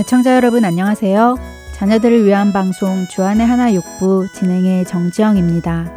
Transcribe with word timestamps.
애청자 0.00 0.34
여러분 0.34 0.64
안녕하세요. 0.64 1.36
자녀들을 1.74 2.24
위한 2.24 2.54
방송 2.54 3.06
주안의 3.10 3.46
하나 3.46 3.74
육부 3.74 4.28
진행의 4.34 4.86
정지영입니다. 4.86 5.92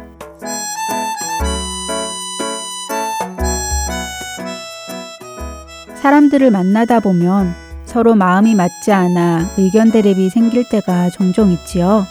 사람들을 5.94 6.50
만나다 6.50 7.00
보면 7.00 7.54
서로 7.86 8.14
마음이 8.14 8.54
맞지 8.54 8.92
않아 8.92 9.48
의견 9.56 9.90
대립이 9.90 10.28
생길 10.28 10.68
때가 10.68 11.08
종종 11.08 11.50
있지요. 11.52 12.04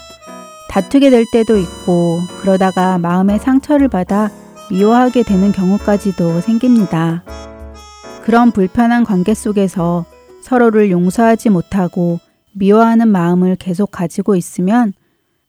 다투게 0.72 1.12
될 1.12 1.26
때도 1.32 1.58
있고 1.58 2.22
그러다가 2.42 2.98
마음의 2.98 3.38
상처를 3.38 3.88
받아 3.88 4.32
미워하게 4.72 5.22
되는 5.22 5.52
경우까지도 5.52 6.42
생깁니다. 6.42 7.24
그런 8.24 8.50
불편한 8.50 9.04
관계 9.04 9.36
속에서 9.36 10.06
서로를 10.44 10.92
용서하지 10.92 11.50
못하고 11.50 12.20
미워하는 12.54 13.08
마음을 13.08 13.56
계속 13.56 13.92
가지고 13.92 14.36
있으면 14.36 14.92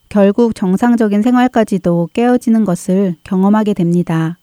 결국 0.09 0.55
정상적인 0.55 1.21
생활까지도 1.21 2.11
깨어지는 2.13 2.65
것을 2.65 3.17
경험하게 3.25 3.75
됩니다. 3.75 4.39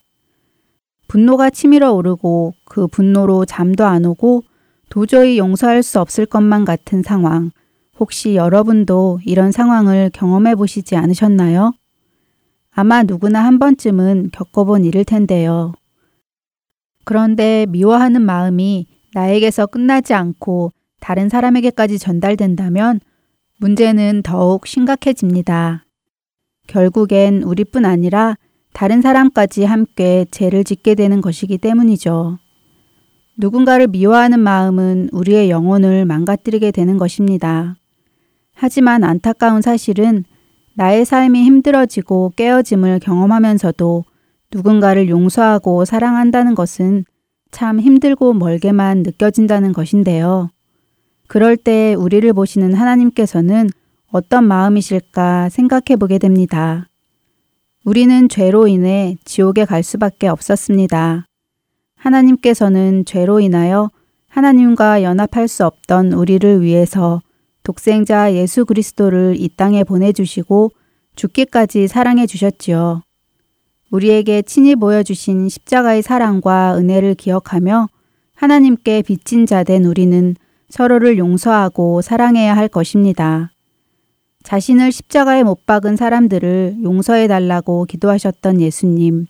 분노가 1.08 1.48
치밀어 1.48 1.92
오르고 1.94 2.52
그 2.66 2.86
분노로 2.86 3.46
잠도 3.46 3.84
안 3.86 4.04
오고 4.04 4.42
도저히 4.90 5.38
용서할 5.38 5.82
수 5.82 6.00
없을 6.00 6.26
것만 6.26 6.66
같은 6.66 7.02
상황. 7.02 7.50
혹시 7.98 8.34
여러분도 8.34 9.20
이런 9.24 9.52
상황을 9.52 10.10
경험해 10.12 10.54
보시지 10.54 10.96
않으셨나요? 10.96 11.72
아마 12.70 13.02
누구나 13.02 13.42
한 13.42 13.58
번쯤은 13.58 14.30
겪어본 14.32 14.84
일일 14.84 15.06
텐데요. 15.06 15.72
그런데 17.04 17.64
미워하는 17.70 18.20
마음이 18.20 18.86
나에게서 19.14 19.66
끝나지 19.66 20.14
않고 20.14 20.72
다른 21.00 21.28
사람에게까지 21.28 21.98
전달된다면 21.98 23.00
문제는 23.58 24.22
더욱 24.22 24.66
심각해집니다. 24.66 25.84
결국엔 26.66 27.42
우리뿐 27.42 27.84
아니라 27.84 28.36
다른 28.72 29.02
사람까지 29.02 29.64
함께 29.64 30.24
죄를 30.30 30.64
짓게 30.64 30.94
되는 30.94 31.20
것이기 31.20 31.58
때문이죠. 31.58 32.38
누군가를 33.38 33.88
미워하는 33.88 34.40
마음은 34.40 35.10
우리의 35.12 35.50
영혼을 35.50 36.04
망가뜨리게 36.04 36.70
되는 36.70 36.98
것입니다. 36.98 37.76
하지만 38.54 39.04
안타까운 39.04 39.62
사실은 39.62 40.24
나의 40.74 41.04
삶이 41.04 41.42
힘들어지고 41.44 42.32
깨어짐을 42.36 43.00
경험하면서도 43.00 44.04
누군가를 44.52 45.08
용서하고 45.08 45.84
사랑한다는 45.84 46.54
것은 46.54 47.04
참 47.52 47.78
힘들고 47.78 48.32
멀게만 48.32 49.04
느껴진다는 49.04 49.72
것인데요. 49.72 50.50
그럴 51.28 51.56
때 51.56 51.94
우리를 51.94 52.32
보시는 52.32 52.74
하나님께서는 52.74 53.68
어떤 54.10 54.44
마음이실까 54.44 55.50
생각해 55.50 55.96
보게 55.98 56.18
됩니다. 56.18 56.88
우리는 57.84 58.28
죄로 58.28 58.66
인해 58.66 59.16
지옥에 59.24 59.64
갈 59.64 59.82
수밖에 59.82 60.28
없었습니다. 60.28 61.26
하나님께서는 61.96 63.04
죄로 63.04 63.38
인하여 63.40 63.90
하나님과 64.28 65.02
연합할 65.02 65.46
수 65.46 65.66
없던 65.66 66.12
우리를 66.12 66.62
위해서 66.62 67.20
독생자 67.62 68.32
예수 68.34 68.64
그리스도를 68.64 69.36
이 69.38 69.48
땅에 69.48 69.84
보내주시고 69.84 70.70
죽기까지 71.16 71.86
사랑해 71.86 72.26
주셨지요. 72.26 73.02
우리에게 73.92 74.42
친히 74.42 74.74
보여주신 74.74 75.48
십자가의 75.48 76.02
사랑과 76.02 76.76
은혜를 76.76 77.14
기억하며 77.14 77.88
하나님께 78.34 79.02
빚진 79.02 79.46
자 79.46 79.62
된 79.62 79.84
우리는 79.84 80.34
서로를 80.70 81.18
용서하고 81.18 82.00
사랑해야 82.00 82.56
할 82.56 82.68
것입니다. 82.68 83.52
자신을 84.42 84.90
십자가에 84.90 85.44
못 85.44 85.66
박은 85.66 85.96
사람들을 85.96 86.78
용서해 86.82 87.28
달라고 87.28 87.84
기도하셨던 87.84 88.60
예수님. 88.62 89.26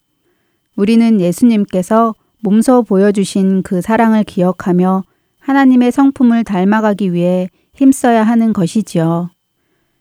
우리는 0.77 1.21
예수님께서 1.21 2.15
몸소 2.43 2.85
보여주신 2.85 3.63
그 3.63 3.83
사랑을 3.83 4.25
기억하며 4.25 5.03
하나님의 5.41 5.91
성품을 5.93 6.45
닮아가기 6.45 7.13
위해 7.13 7.49
힘써야 7.75 8.23
하는 8.23 8.53
것이지요. 8.53 9.29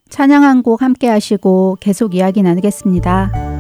찬양 0.09 0.43
한 0.43 0.61
곡 0.61 0.81
함께 0.83 1.07
하시고 1.07 1.77
계속 1.79 2.13
이야기 2.15 2.43
나누겠습니다. 2.43 3.50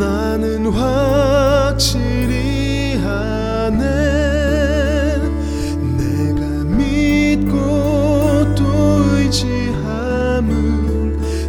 나는 0.00 0.66
확실히 0.72 1.84
하네. 2.96 3.84
내가 5.98 6.40
믿고 6.64 8.54
또 8.54 8.64
의지함은 9.18 10.48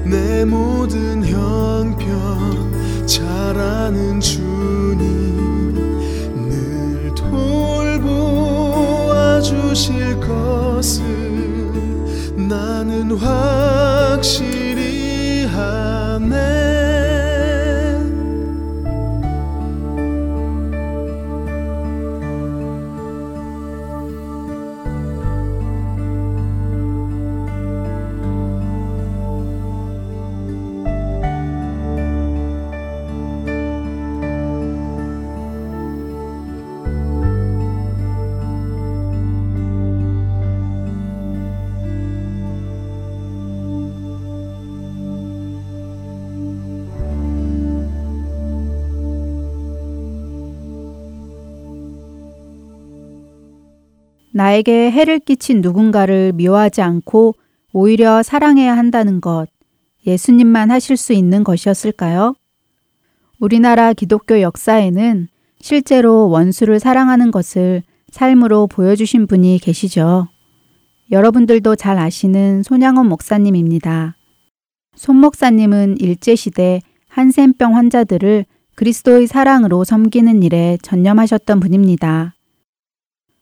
내 0.04 0.44
모든 0.44 1.24
형편 1.26 3.06
잘 3.06 3.58
아는 3.58 4.20
주님 4.20 5.00
늘 6.50 7.16
돌보아 7.16 8.60
주실 9.40 10.20
것을 10.20 11.02
나는 12.36 13.12
확 13.18 13.61
나에게 54.52 54.92
해를 54.92 55.20
끼친 55.20 55.62
누군가를 55.62 56.34
미워하지 56.34 56.82
않고 56.82 57.36
오히려 57.72 58.22
사랑해야 58.22 58.76
한다는 58.76 59.22
것, 59.22 59.48
예수님만 60.06 60.72
하실 60.72 60.98
수 60.98 61.14
있는 61.14 61.44
것이었을까요? 61.44 62.34
우리나라 63.40 63.94
기독교 63.94 64.42
역사에는 64.42 65.30
실제로 65.62 66.28
원수를 66.30 66.80
사랑하는 66.80 67.32
것을 67.32 67.84
삶으로 68.10 68.68
보여주신 68.68 69.28
분이 69.28 69.60
계시죠. 69.60 70.28
여러분들도 71.12 71.76
잘 71.78 71.98
아시는 71.98 72.64
손양원 72.64 73.08
목사님입니다. 73.08 74.18
손 74.96 75.16
목사님은 75.18 75.98
일제시대 76.00 76.82
한센병 77.08 77.76
환자들을 77.78 78.46
그리스도의 78.76 79.28
사랑으로 79.28 79.86
섬기는 79.86 80.44
일에 80.44 80.78
전념하셨던 80.82 81.60
분입니다. 81.62 82.34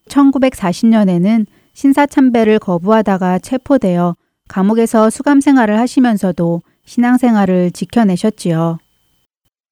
1940년에는 0.10 1.46
신사참배를 1.74 2.60
거부하다가 2.60 3.40
체포되어 3.40 4.16
감옥에서 4.50 5.10
수감 5.10 5.40
생활을 5.40 5.80
하시면서도 5.80 6.62
신앙생활을 6.86 7.72
지켜내셨지요. 7.72 8.80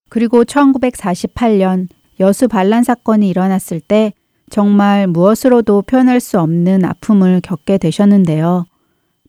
그리고 0.10 0.46
1948년 0.46 1.88
여수 2.20 2.48
반란 2.48 2.84
사건이 2.84 3.28
일어났을 3.28 3.82
때 3.82 4.14
정말 4.50 5.08
무엇으로도 5.08 5.82
표현할 5.82 6.20
수 6.20 6.40
없는 6.40 6.86
아픔을 6.86 7.42
겪게 7.42 7.78
되셨는데요. 7.78 8.66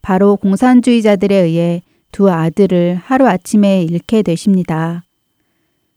바로 0.00 0.37
공산주의자들에 0.37 1.34
의해 1.34 1.82
두 2.12 2.31
아들을 2.31 3.00
하루아침에 3.02 3.82
잃게 3.82 4.22
되십니다. 4.22 5.02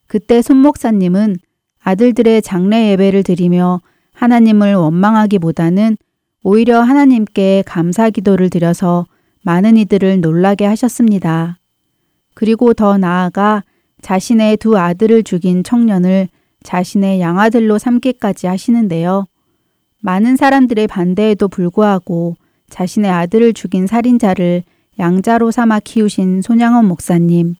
그때 0.07 0.41
손 0.41 0.57
목사님은 0.57 1.37
아들들의 1.83 2.41
장례 2.41 2.91
예배를 2.91 3.23
드리며 3.23 3.81
하나님을 4.21 4.75
원망하기보다는 4.75 5.97
오히려 6.43 6.81
하나님께 6.81 7.63
감사 7.65 8.11
기도를 8.11 8.51
드려서 8.51 9.07
많은 9.41 9.77
이들을 9.77 10.21
놀라게 10.21 10.63
하셨습니다. 10.65 11.57
그리고 12.35 12.75
더 12.75 12.99
나아가 12.99 13.63
자신의 14.03 14.57
두 14.57 14.77
아들을 14.77 15.23
죽인 15.23 15.63
청년을 15.63 16.29
자신의 16.61 17.19
양아들로 17.19 17.79
삼기까지 17.79 18.45
하시는데요. 18.45 19.25
많은 20.03 20.35
사람들의 20.35 20.85
반대에도 20.85 21.47
불구하고 21.47 22.35
자신의 22.69 23.09
아들을 23.09 23.53
죽인 23.53 23.87
살인자를 23.87 24.61
양자로 24.99 25.49
삼아 25.49 25.79
키우신 25.79 26.43
손양원 26.43 26.85
목사님. 26.85 27.55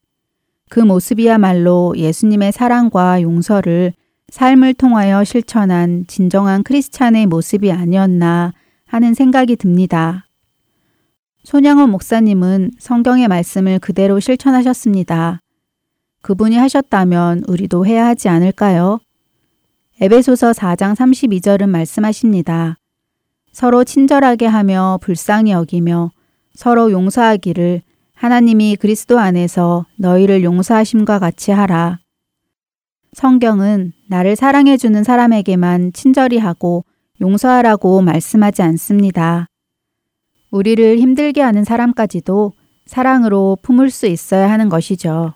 그 0.70 0.80
모습이야말로 0.80 1.96
예수님의 1.98 2.52
사랑과 2.52 3.24
용서를 3.24 3.94
삶을 4.32 4.74
통하여 4.76 5.26
실천한 5.26 6.06
진정한 6.08 6.64
크리스찬의 6.64 7.28
모습이 7.28 7.70
아니었나 7.70 8.54
하는 8.88 9.14
생각이 9.14 9.58
듭니다. 9.58 10.26
손양호 11.44 11.88
목사님은 11.88 12.72
성경의 12.80 13.28
말씀을 13.28 13.80
그대로 13.80 14.22
실천하셨습니다. 14.22 15.42
그분이 16.22 16.56
하셨다면 16.56 17.44
우리도 17.50 17.86
해야 17.86 18.06
하지 18.06 18.30
않을까요? 18.30 19.00
에베소서 20.00 20.52
4장 20.52 20.96
32절은 20.96 21.68
말씀하십니다. 21.68 22.78
서로 23.52 23.84
친절하게 23.84 24.46
하며 24.46 24.98
불쌍히 25.02 25.52
여기며 25.52 26.12
서로 26.54 26.90
용서하기를 26.92 27.82
하나님이 28.14 28.78
그리스도 28.78 29.20
안에서 29.20 29.86
너희를 29.98 30.46
용서하심과 30.46 31.20
같이 31.20 31.52
하라. 31.52 32.00
성경은 33.14 33.92
나를 34.12 34.36
사랑해주는 34.36 35.06
사람에게만 35.06 35.94
친절히 35.94 36.38
하고 36.38 36.84
용서하라고 37.22 38.02
말씀하지 38.02 38.62
않습니다. 38.62 39.48
우리를 40.52 40.98
힘들게 40.98 41.42
하는 41.42 41.64
사람까지도 41.64 42.52
사랑으로 42.86 43.58
품을 43.62 43.90
수 43.90 44.08
있어야 44.08 44.52
하는 44.52 44.68
것이죠. 44.68 45.34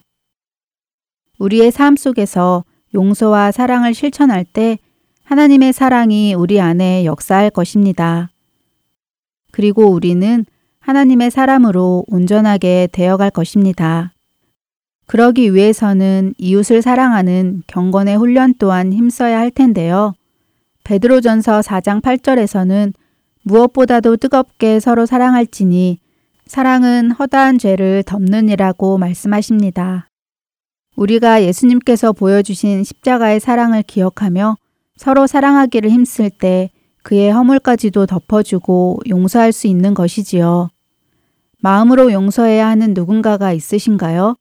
우리의 1.40 1.72
삶 1.72 1.96
속에서 1.96 2.66
용서와 2.94 3.54
사랑을 3.54 3.94
실천할 3.94 4.44
때 4.44 4.78
하나님의 5.24 5.72
사랑이 5.72 6.34
우리 6.34 6.60
안에 6.60 7.06
역사할 7.06 7.52
것입니다. 7.52 8.30
그리고 9.52 9.86
우리는 9.86 10.46
하나님의 10.80 11.32
사람으로 11.32 12.04
온전하게 12.10 12.90
되어갈 12.92 13.32
것입니다. 13.32 14.15
그러기 15.08 15.54
위해서는 15.54 16.34
이웃을 16.38 16.82
사랑하는 16.82 17.64
경건의 17.68 18.18
훈련 18.18 18.54
또한 18.58 18.92
힘써야 18.92 19.40
할 19.40 19.52
텐데요. 19.52 20.14
베드로전서 20.84 21.62
4장 21.62 22.02
8절에서는 22.02 22.94
무엇보다도 23.44 24.18
뜨겁게 24.18 24.80
서로 24.80 25.06
사랑할지니 25.06 26.00
사랑은 26.48 27.12
허다한 27.12 27.58
죄를 27.58 28.04
덮는이라고 28.04 28.98
말씀하십니다. 28.98 30.10
우리가 30.96 31.44
예수님께서 31.44 32.14
보여주신 32.14 32.84
십자가의 32.84 33.40
사랑을 33.40 33.84
기억하며 33.84 34.58
서로 34.96 35.28
사랑하기를 35.28 35.90
힘쓸 35.90 36.30
때 36.30 36.70
그의 37.04 37.32
허물까지도 37.32 38.06
덮어주고 38.06 39.02
용서할 39.10 39.52
수 39.52 39.68
있는 39.68 39.94
것이지요. 39.94 40.70
마음으로 41.60 42.12
용서해야 42.12 42.68
하는 42.68 42.94
누군가가 42.94 43.52
있으신가요? 43.52 44.36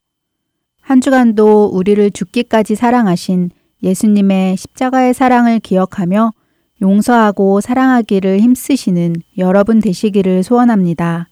한 0.85 1.01
주간도 1.01 1.71
우리를 1.73 2.11
죽기까지 2.11 2.75
사랑하신 2.75 3.49
예수님의 3.81 4.55
십자가의 4.55 5.15
사랑을 5.15 5.59
기억하며 5.59 6.31
용서하고 6.79 7.59
사랑하기를 7.59 8.39
힘쓰시는 8.39 9.15
여러분 9.39 9.79
되시기를 9.79 10.43
소원합니다. 10.43 11.27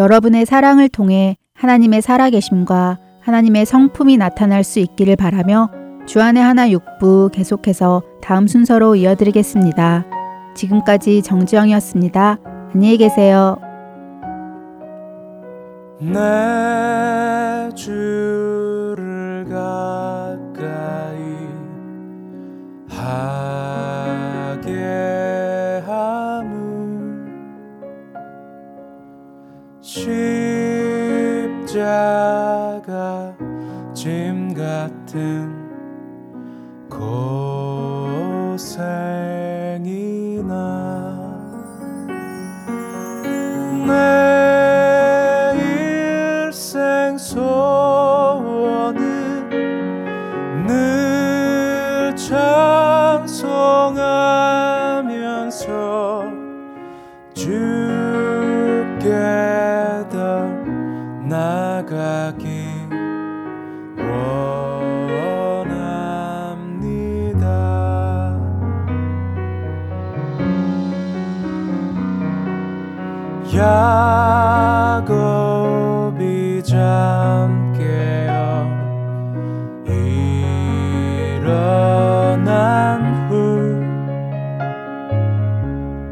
여러분의 0.00 0.46
사랑을 0.46 0.88
통해 0.88 1.36
하나님의 1.54 2.02
살아계심과 2.02 2.98
하나님의 3.20 3.66
성품이 3.66 4.16
나타날 4.16 4.64
수 4.64 4.80
있기를 4.80 5.14
바라며 5.14 5.70
주안의 6.06 6.42
하나 6.42 6.68
육부 6.72 7.30
계속해서 7.32 8.02
다음 8.20 8.48
순서로 8.48 8.96
이어드리겠습니다. 8.96 10.06
지금까지 10.56 11.22
정지영이었습니다. 11.22 12.38
안녕히 12.74 12.96
계세요. 12.96 13.58
내 16.00 17.30
주 17.74 18.29
십자가 31.66 33.34
짐 33.92 34.54
같은 34.54 35.68
고생이나 36.88 37.30
내 43.86 44.19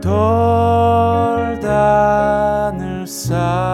돌단을 0.01 1.67
쌓 3.07 3.68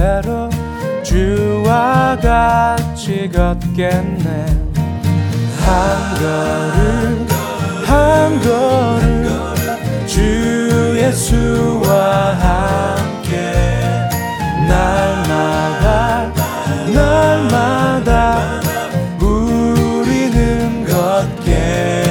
대로 0.00 0.48
주와 1.02 2.16
같이 2.16 3.30
걷겠네. 3.30 4.46
한 5.60 6.14
걸음 6.18 7.28
한 7.84 8.40
걸음 8.40 10.06
주 10.06 10.96
예수와 10.96 12.32
함께 12.32 13.52
날마다 14.66 16.32
날마다 16.94 18.60
우리는 19.20 20.86
걷겠 20.86 22.09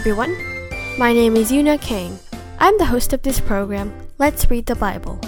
everyone. 0.00 0.32
My 0.96 1.12
name 1.12 1.36
is 1.36 1.52
Yuna 1.52 1.78
Kang. 1.78 2.18
I'm 2.58 2.78
the 2.78 2.86
host 2.86 3.12
of 3.12 3.20
this 3.20 3.38
program, 3.38 3.92
Let's 4.16 4.48
Read 4.48 4.64
the 4.64 4.74
Bible. 4.74 5.20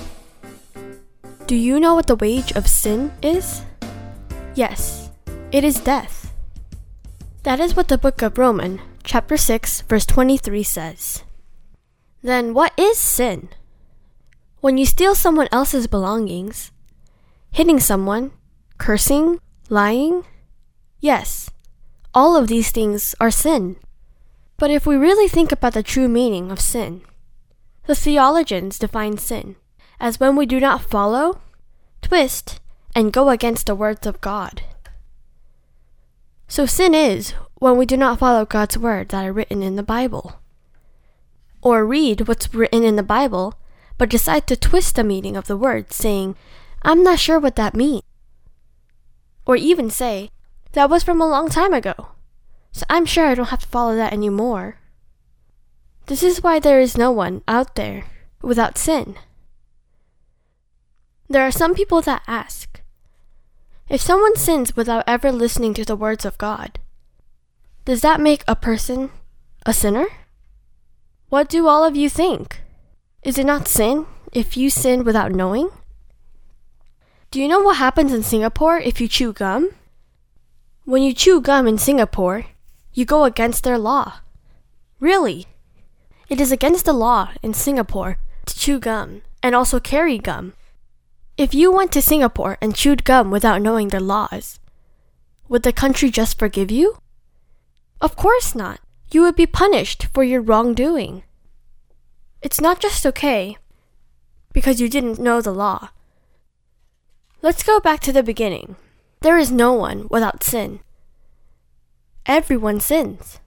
Do 1.47 1.55
you 1.55 1.79
know 1.79 1.95
what 1.95 2.07
the 2.07 2.17
wage 2.17 2.53
of 2.53 2.67
sin 2.67 3.13
is? 3.21 3.67
Yes, 4.55 5.11
it 5.53 5.63
is 5.63 5.79
death. 5.79 6.33
That 7.43 7.61
is 7.61 7.77
what 7.77 7.89
the 7.89 7.99
book 7.99 8.23
of 8.23 8.39
Romans, 8.39 8.81
chapter 9.05 9.37
6, 9.37 9.83
verse 9.83 10.07
23 10.07 10.63
says. 10.63 11.23
Then 12.23 12.55
what 12.55 12.73
is 12.79 12.97
sin? 12.97 13.51
When 14.63 14.79
you 14.79 14.87
steal 14.87 15.15
someone 15.15 15.53
else's 15.53 15.87
belongings, 15.87 16.73
hitting 17.51 17.79
someone, 17.79 18.33
cursing, 18.79 19.39
lying? 19.69 20.25
Yes, 20.99 21.51
all 22.15 22.39
of 22.39 22.49
these 22.49 22.71
things 22.71 23.15
are 23.21 23.31
sin. 23.31 23.77
But 24.63 24.71
if 24.71 24.87
we 24.87 24.95
really 24.95 25.27
think 25.27 25.51
about 25.51 25.73
the 25.73 25.83
true 25.83 26.07
meaning 26.07 26.53
of 26.53 26.61
sin, 26.61 27.03
the 27.89 27.97
theologians 27.97 28.79
define 28.79 29.19
sin 29.19 29.57
as 29.99 30.21
when 30.21 30.37
we 30.37 30.47
do 30.47 30.61
not 30.61 30.83
follow, 30.83 31.41
twist, 32.01 32.61
and 32.95 33.13
go 33.13 33.29
against 33.29 33.67
the 33.67 33.75
words 33.75 34.07
of 34.07 34.21
God. 34.21 34.63
So 36.47 36.65
sin 36.65 36.95
is 36.95 37.35
when 37.57 37.77
we 37.77 37.87
do 37.87 37.97
not 37.97 38.21
follow 38.21 38.45
God's 38.45 38.79
words 38.79 39.11
that 39.11 39.27
are 39.27 39.33
written 39.33 39.65
in 39.65 39.75
the 39.75 39.83
Bible. 39.83 40.41
Or 41.61 41.85
read 41.85 42.29
what's 42.29 42.55
written 42.55 42.85
in 42.85 42.95
the 42.95 43.03
Bible, 43.03 43.55
but 43.99 44.11
decide 44.11 44.47
to 44.47 44.55
twist 44.55 44.95
the 44.95 45.03
meaning 45.03 45.37
of 45.37 45.49
the 45.49 45.57
words, 45.57 45.97
saying, 45.97 46.37
I'm 46.83 47.03
not 47.03 47.19
sure 47.19 47.41
what 47.41 47.57
that 47.57 47.75
means. 47.75 48.05
Or 49.45 49.57
even 49.57 49.91
say, 49.91 50.31
that 50.71 50.89
was 50.89 51.03
from 51.03 51.21
a 51.21 51.29
long 51.29 51.49
time 51.49 51.73
ago, 51.73 52.12
so 52.73 52.85
I'm 52.89 53.07
sure 53.07 53.27
I 53.27 53.35
don't 53.35 53.51
have 53.51 53.63
to 53.63 53.69
follow 53.69 53.95
that 53.97 54.13
anymore. 54.13 54.79
This 56.07 56.23
is 56.23 56.43
why 56.43 56.59
there 56.59 56.81
is 56.81 56.99
no 56.99 57.13
one 57.13 57.43
out 57.47 57.75
there 57.75 58.05
without 58.41 58.77
sin. 58.77 59.17
There 61.29 61.47
are 61.47 61.53
some 61.53 61.75
people 61.75 62.03
that 62.03 62.23
ask 62.27 62.73
if 63.89 64.01
someone 64.01 64.37
sins 64.37 64.75
without 64.75 65.05
ever 65.07 65.31
listening 65.31 65.75
to 65.75 65.85
the 65.85 65.97
words 65.97 66.25
of 66.25 66.39
God, 66.39 66.79
does 67.85 68.01
that 68.01 68.21
make 68.21 68.43
a 68.49 68.57
person 68.57 69.11
a 69.67 69.75
sinner? 69.75 70.07
What 71.29 71.49
do 71.49 71.67
all 71.67 71.85
of 71.85 71.95
you 71.95 72.09
think? 72.09 72.63
Is 73.23 73.37
it 73.37 73.45
not 73.45 73.69
sin 73.69 74.07
if 74.33 74.57
you 74.57 74.71
sin 74.71 75.05
without 75.05 75.33
knowing? 75.33 75.69
Do 77.31 77.41
you 77.41 77.49
know 77.49 77.61
what 77.61 77.77
happens 77.77 78.13
in 78.15 78.23
Singapore 78.23 78.79
if 78.79 79.01
you 79.01 79.09
chew 79.09 79.33
gum? 79.33 79.71
When 80.85 81.03
you 81.03 81.13
chew 81.13 81.41
gum 81.41 81.67
in 81.67 81.77
Singapore, 81.77 82.47
you 82.95 83.05
go 83.05 83.25
against 83.25 83.65
their 83.65 83.79
law. 83.79 84.21
Really? 85.01 85.47
It 86.29 86.41
is 86.41 86.53
against 86.53 86.85
the 86.85 86.93
law 86.93 87.31
in 87.43 87.55
Singapore 87.55 88.19
to 88.47 88.59
chew 88.59 88.79
gum 88.79 89.23
and 89.43 89.55
also 89.55 89.81
carry 89.81 90.19
gum. 90.19 90.55
If 91.37 91.55
you 91.55 91.73
went 91.73 91.93
to 91.93 92.03
Singapore 92.03 92.59
and 92.61 92.75
chewed 92.75 93.05
gum 93.05 93.31
without 93.31 93.63
knowing 93.63 93.89
their 93.89 94.01
laws, 94.01 94.61
would 95.49 95.63
the 95.63 95.73
country 95.73 96.11
just 96.11 96.39
forgive 96.39 96.71
you? 96.71 96.99
Of 98.01 98.17
course 98.17 98.55
not. 98.55 98.81
You 99.11 99.23
would 99.23 99.37
be 99.37 99.47
punished 99.47 100.09
for 100.15 100.25
your 100.25 100.41
wrongdoing. 100.41 101.25
It's 102.41 102.61
not 102.61 102.81
just 102.81 103.07
okay 103.07 103.57
because 104.53 104.81
you 104.81 104.89
didn't 104.89 105.19
know 105.19 105.41
the 105.41 105.53
law. 105.53 105.91
Let's 107.43 107.63
go 107.63 107.81
back 107.81 108.01
to 108.01 108.13
the 108.13 108.23
beginning. 108.23 108.77
There 109.21 109.39
is 109.39 109.51
no 109.51 109.73
one 109.73 110.07
without 110.11 110.43
sin. 110.43 110.81
Everyone 112.27 112.79
sins. 112.79 113.41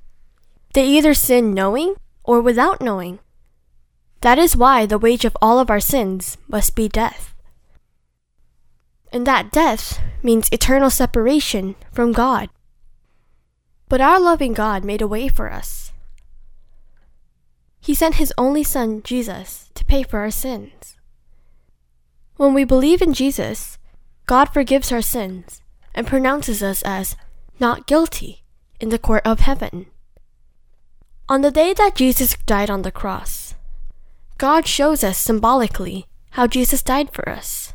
They 0.74 0.86
either 0.86 1.14
sin 1.14 1.54
knowing 1.54 1.96
or 2.26 2.42
without 2.42 2.82
knowing. 2.82 3.20
That 4.20 4.38
is 4.38 4.58
why 4.58 4.86
the 4.86 4.98
wage 4.98 5.24
of 5.24 5.38
all 5.42 5.60
of 5.60 5.70
our 5.70 5.80
sins 5.80 6.38
must 6.48 6.76
be 6.76 6.90
death. 6.90 7.34
And 9.14 9.26
that 9.26 9.52
death 9.52 10.02
means 10.22 10.50
eternal 10.52 10.90
separation 10.90 11.76
from 11.94 12.12
God. 12.12 12.50
But 13.88 14.02
our 14.02 14.20
loving 14.20 14.54
God 14.54 14.84
made 14.84 15.02
a 15.02 15.08
way 15.08 15.30
for 15.30 15.52
us. 15.52 15.94
He 17.80 17.94
sent 17.94 18.16
His 18.16 18.34
only 18.38 18.64
Son, 18.64 19.02
Jesus, 19.04 19.70
to 19.76 19.86
pay 19.86 20.04
for 20.04 20.20
our 20.20 20.32
sins. 20.32 20.98
When 22.36 22.54
we 22.54 22.66
believe 22.66 23.02
in 23.02 23.14
Jesus, 23.14 23.78
God 24.26 24.46
forgives 24.46 24.92
our 24.92 25.04
sins 25.04 25.62
and 25.94 26.08
pronounces 26.08 26.62
us 26.62 26.82
as 26.82 27.16
not 27.60 27.88
guilty 27.88 28.44
in 28.80 28.90
the 28.90 29.00
court 29.00 29.22
of 29.26 29.40
heaven. 29.40 29.88
On 31.28 31.42
the 31.42 31.52
day 31.52 31.74
that 31.74 31.96
Jesus 31.96 32.36
died 32.46 32.70
on 32.70 32.84
the 32.84 32.92
cross, 32.92 33.56
God 34.38 34.68
shows 34.68 35.04
us 35.04 35.18
symbolically 35.18 36.08
how 36.32 36.46
Jesus 36.46 36.84
died 36.84 37.12
for 37.12 37.28
us. 37.30 37.74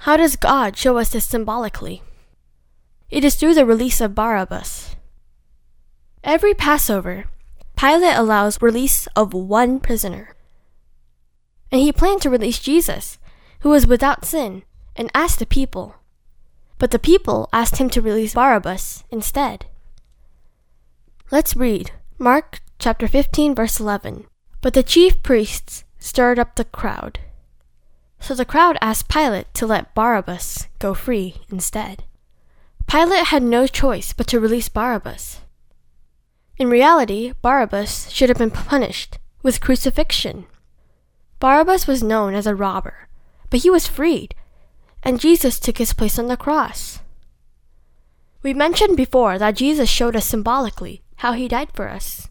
How 0.00 0.16
does 0.16 0.36
God 0.36 0.76
show 0.76 0.98
us 0.98 1.10
this 1.10 1.24
symbolically? 1.24 2.02
It 3.10 3.24
is 3.24 3.34
through 3.34 3.54
the 3.54 3.66
release 3.66 4.00
of 4.00 4.14
Barabbas. 4.14 4.94
Every 6.22 6.54
Passover, 6.54 7.26
Pilate 7.76 8.16
allows 8.16 8.62
release 8.62 9.06
of 9.16 9.34
one 9.34 9.80
prisoner. 9.80 10.36
And 11.70 11.80
he 11.80 11.92
planned 11.92 12.22
to 12.22 12.30
release 12.30 12.58
Jesus, 12.58 13.18
who 13.60 13.70
was 13.70 13.86
without 13.86 14.24
sin, 14.24 14.62
and 14.94 15.10
asked 15.12 15.40
the 15.40 15.46
people. 15.46 15.95
But 16.78 16.90
the 16.90 16.98
people 16.98 17.48
asked 17.52 17.76
him 17.76 17.88
to 17.90 18.02
release 18.02 18.34
Barabbas 18.34 19.04
instead. 19.10 19.66
Let's 21.30 21.56
read 21.56 21.92
Mark 22.18 22.60
chapter 22.78 23.08
15, 23.08 23.54
verse 23.54 23.80
11. 23.80 24.26
But 24.60 24.74
the 24.74 24.82
chief 24.82 25.22
priests 25.22 25.84
stirred 25.98 26.38
up 26.38 26.54
the 26.54 26.64
crowd. 26.64 27.20
So 28.20 28.34
the 28.34 28.44
crowd 28.44 28.78
asked 28.80 29.08
Pilate 29.08 29.52
to 29.54 29.66
let 29.66 29.94
Barabbas 29.94 30.68
go 30.78 30.94
free 30.94 31.36
instead. 31.50 32.04
Pilate 32.86 33.26
had 33.26 33.42
no 33.42 33.66
choice 33.66 34.12
but 34.12 34.26
to 34.28 34.40
release 34.40 34.68
Barabbas. 34.68 35.40
In 36.58 36.70
reality, 36.70 37.32
Barabbas 37.42 38.10
should 38.10 38.28
have 38.28 38.38
been 38.38 38.50
punished 38.50 39.18
with 39.42 39.60
crucifixion. 39.60 40.46
Barabbas 41.38 41.86
was 41.86 42.02
known 42.02 42.34
as 42.34 42.46
a 42.46 42.54
robber, 42.54 43.08
but 43.50 43.60
he 43.60 43.70
was 43.70 43.86
freed, 43.86 44.34
and 45.06 45.20
Jesus 45.20 45.60
took 45.60 45.78
his 45.78 45.94
place 45.94 46.18
on 46.18 46.26
the 46.26 46.36
cross. 46.36 46.98
We 48.42 48.52
mentioned 48.52 48.96
before 48.96 49.38
that 49.38 49.54
Jesus 49.54 49.88
showed 49.88 50.16
us 50.16 50.26
symbolically 50.26 51.00
how 51.22 51.30
he 51.30 51.46
died 51.46 51.70
for 51.72 51.88
us. 51.88 52.28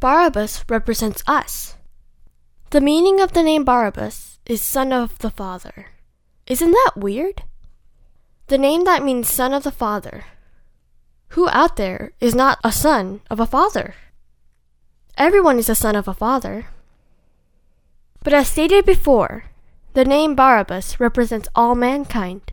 Barabbas 0.00 0.64
represents 0.70 1.22
us. 1.26 1.76
The 2.70 2.80
meaning 2.80 3.20
of 3.20 3.34
the 3.34 3.42
name 3.42 3.62
Barabbas 3.62 4.38
is 4.46 4.62
son 4.62 4.90
of 4.90 5.18
the 5.18 5.28
Father. 5.28 5.88
Isn't 6.46 6.70
that 6.70 6.92
weird? 6.96 7.42
The 8.46 8.56
name 8.56 8.84
that 8.84 9.04
means 9.04 9.28
son 9.28 9.52
of 9.52 9.64
the 9.64 9.70
Father. 9.70 10.24
Who 11.36 11.50
out 11.50 11.76
there 11.76 12.12
is 12.20 12.34
not 12.34 12.58
a 12.64 12.72
son 12.72 13.20
of 13.28 13.38
a 13.38 13.46
father? 13.46 13.94
Everyone 15.18 15.58
is 15.58 15.68
a 15.68 15.74
son 15.74 15.94
of 15.94 16.08
a 16.08 16.14
father. 16.14 16.68
But 18.22 18.32
as 18.32 18.48
stated 18.48 18.86
before, 18.86 19.44
the 19.94 20.04
name 20.04 20.34
Barabbas 20.34 20.98
represents 20.98 21.48
all 21.54 21.74
mankind. 21.74 22.52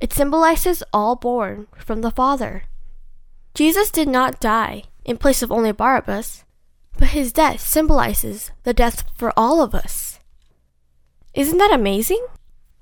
It 0.00 0.12
symbolizes 0.12 0.84
all 0.92 1.16
born 1.16 1.66
from 1.76 2.02
the 2.02 2.12
Father. 2.12 2.64
Jesus 3.54 3.90
did 3.90 4.06
not 4.06 4.38
die 4.38 4.84
in 5.04 5.18
place 5.18 5.42
of 5.42 5.50
only 5.50 5.72
Barabbas, 5.72 6.44
but 6.96 7.08
his 7.08 7.32
death 7.32 7.60
symbolizes 7.60 8.52
the 8.62 8.72
death 8.72 9.04
for 9.16 9.32
all 9.36 9.62
of 9.62 9.74
us. 9.74 10.20
Isn't 11.34 11.58
that 11.58 11.74
amazing? 11.74 12.24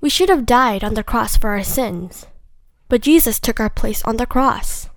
We 0.01 0.11
should 0.11 0.29
have 0.29 0.45
died 0.45 0.85
on 0.85 0.95
the 0.95 1.03
cross 1.03 1.37
for 1.37 1.51
our 1.51 1.65
sins, 1.65 2.27
but 2.91 3.01
Jesus 3.01 3.41
took 3.41 3.59
our 3.59 3.71
place 3.71 4.05
on 4.05 4.19
the 4.19 4.27
cross. 4.27 4.91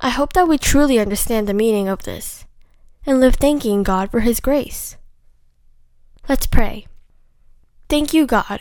I 0.00 0.10
hope 0.10 0.34
that 0.34 0.48
we 0.48 0.58
truly 0.58 0.98
understand 0.98 1.48
the 1.48 1.54
meaning 1.54 1.88
of 1.88 2.02
this 2.02 2.44
and 3.06 3.18
live 3.18 3.36
thanking 3.36 3.82
God 3.82 4.10
for 4.10 4.20
his 4.20 4.40
grace. 4.40 4.96
Let's 6.28 6.46
pray. 6.46 6.86
Thank 7.88 8.14
you, 8.14 8.26
God, 8.26 8.60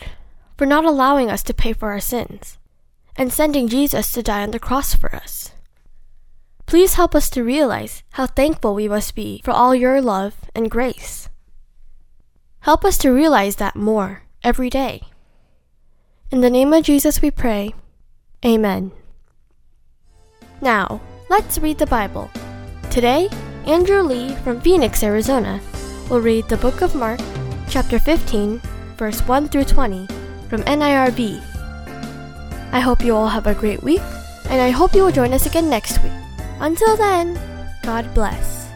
for 0.58 0.65
not 0.65 0.86
allowing 0.86 1.30
us 1.30 1.43
to 1.43 1.54
pay 1.54 1.74
for 1.74 1.91
our 1.91 2.00
sins 2.00 2.58
and 3.15 3.32
sending 3.32 3.67
Jesus 3.67 4.12
to 4.13 4.24
die 4.24 4.43
on 4.43 4.52
the 4.52 4.60
cross 4.60 4.95
for 4.95 5.13
us. 5.13 5.52
Please 6.65 6.93
help 6.93 7.15
us 7.15 7.30
to 7.32 7.43
realize 7.43 8.04
how 8.12 8.28
thankful 8.28 8.76
we 8.76 8.88
must 8.88 9.15
be 9.15 9.41
for 9.43 9.52
all 9.52 9.74
your 9.74 10.02
love 10.02 10.36
and 10.54 10.69
grace. 10.69 11.28
Help 12.62 12.86
us 12.86 12.98
to 13.00 13.12
realize 13.12 13.56
that 13.56 13.76
more 13.76 14.24
every 14.43 14.69
day. 14.69 15.02
In 16.32 16.41
the 16.41 16.50
name 16.50 16.74
of 16.74 16.84
Jesus 16.84 17.22
we 17.22 17.32
pray. 17.32 17.74
Amen. 18.45 18.91
Now, 20.62 21.02
let's 21.30 21.58
read 21.58 21.80
the 21.80 21.88
Bible. 21.88 22.30
Today, 22.91 23.30
Andrew 23.65 24.02
Lee 24.02 24.36
from 24.43 24.62
Phoenix, 24.62 25.04
Arizona, 25.04 25.60
will 26.10 26.22
read 26.22 26.48
the 26.50 26.58
book 26.58 26.82
of 26.82 26.95
Mark, 26.95 27.19
chapter 27.69 27.99
15, 27.99 28.60
verse 28.97 29.21
1 29.27 29.47
through 29.47 29.63
20 29.63 30.08
from 30.49 30.63
NIrV. 30.63 31.39
I 32.71 32.79
hope 32.79 33.03
you 33.03 33.15
all 33.15 33.27
have 33.27 33.45
a 33.45 33.53
great 33.53 33.84
week, 33.84 34.01
and 34.49 34.60
I 34.60 34.71
hope 34.71 34.95
you 34.95 35.03
will 35.03 35.12
join 35.12 35.34
us 35.34 35.45
again 35.45 35.69
next 35.69 36.01
week. 36.01 36.12
Until 36.60 36.97
then, 36.97 37.39
God 37.84 38.12
bless. 38.15 38.67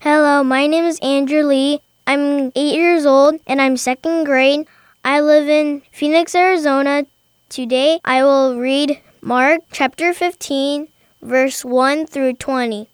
Hello, 0.00 0.44
my 0.44 0.68
name 0.68 0.84
is 0.84 1.00
Andrew 1.00 1.42
Lee. 1.42 1.80
I'm 2.06 2.52
eight 2.54 2.76
years 2.76 3.04
old 3.04 3.40
and 3.48 3.60
I'm 3.60 3.76
second 3.76 4.24
grade. 4.24 4.66
I 5.04 5.20
live 5.20 5.48
in 5.48 5.82
Phoenix, 5.92 6.34
Arizona. 6.34 7.04
Today 7.48 8.00
I 8.04 8.24
will 8.24 8.58
read 8.58 9.00
Mark 9.20 9.60
chapter 9.70 10.12
15, 10.12 10.88
verse 11.22 11.64
1 11.64 12.08
through 12.08 12.34
20. 12.34 12.88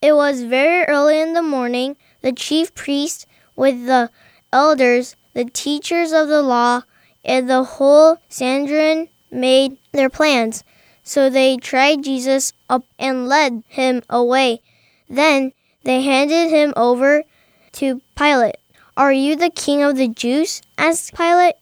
It 0.00 0.12
was 0.14 0.44
very 0.44 0.84
early 0.84 1.20
in 1.20 1.34
the 1.34 1.42
morning. 1.42 1.96
The 2.20 2.30
chief 2.32 2.72
priest, 2.72 3.26
with 3.56 3.86
the 3.86 4.10
elders, 4.52 5.16
the 5.34 5.44
teachers 5.44 6.12
of 6.12 6.28
the 6.28 6.40
law, 6.40 6.82
and 7.24 7.50
the 7.50 7.64
whole 7.64 8.18
Sanhedrin 8.28 9.08
made 9.32 9.76
their 9.90 10.08
plans. 10.08 10.62
So 11.02 11.28
they 11.28 11.56
tried 11.56 12.04
Jesus 12.04 12.52
up 12.70 12.84
and 12.96 13.26
led 13.28 13.64
him 13.66 14.02
away. 14.08 14.62
Then 15.10 15.52
they 15.82 16.02
handed 16.02 16.48
him 16.50 16.72
over 16.76 17.24
to 17.72 18.02
Pilate. 18.16 18.58
Are 18.96 19.12
you 19.12 19.34
the 19.34 19.50
king 19.50 19.82
of 19.82 19.96
the 19.96 20.06
Jews? 20.08 20.62
asked 20.78 21.14
Pilate. 21.14 21.56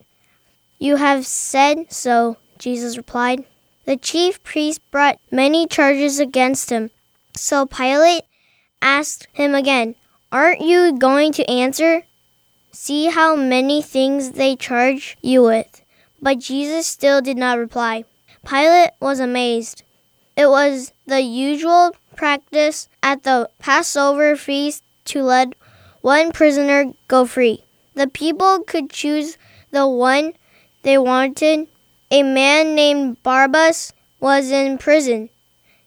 You 0.82 0.96
have 0.96 1.26
said 1.26 1.92
so, 1.92 2.38
Jesus 2.58 2.96
replied. 2.96 3.44
The 3.84 3.98
chief 3.98 4.42
priest 4.42 4.80
brought 4.90 5.20
many 5.30 5.66
charges 5.66 6.18
against 6.18 6.70
him. 6.70 6.90
So 7.36 7.66
Pilate 7.66 8.22
asked 8.80 9.28
him 9.34 9.54
again, 9.54 9.94
Aren't 10.32 10.62
you 10.62 10.96
going 10.96 11.32
to 11.32 11.50
answer? 11.50 12.04
See 12.72 13.10
how 13.10 13.36
many 13.36 13.82
things 13.82 14.30
they 14.30 14.56
charge 14.56 15.18
you 15.20 15.42
with. 15.42 15.82
But 16.22 16.38
Jesus 16.38 16.86
still 16.86 17.20
did 17.20 17.36
not 17.36 17.58
reply. 17.58 18.04
Pilate 18.48 18.92
was 19.00 19.20
amazed. 19.20 19.82
It 20.34 20.48
was 20.48 20.92
the 21.06 21.20
usual 21.20 21.94
practice 22.16 22.88
at 23.02 23.24
the 23.24 23.50
Passover 23.58 24.34
feast 24.34 24.82
to 25.06 25.22
let 25.22 25.52
one 26.00 26.32
prisoner 26.32 26.94
go 27.06 27.26
free. 27.26 27.64
The 27.94 28.06
people 28.06 28.60
could 28.60 28.88
choose 28.88 29.36
the 29.72 29.86
one 29.86 30.32
they 30.82 30.98
wanted. 30.98 31.68
A 32.10 32.22
man 32.22 32.74
named 32.74 33.22
Barbas 33.22 33.92
was 34.18 34.50
in 34.50 34.78
prison. 34.78 35.30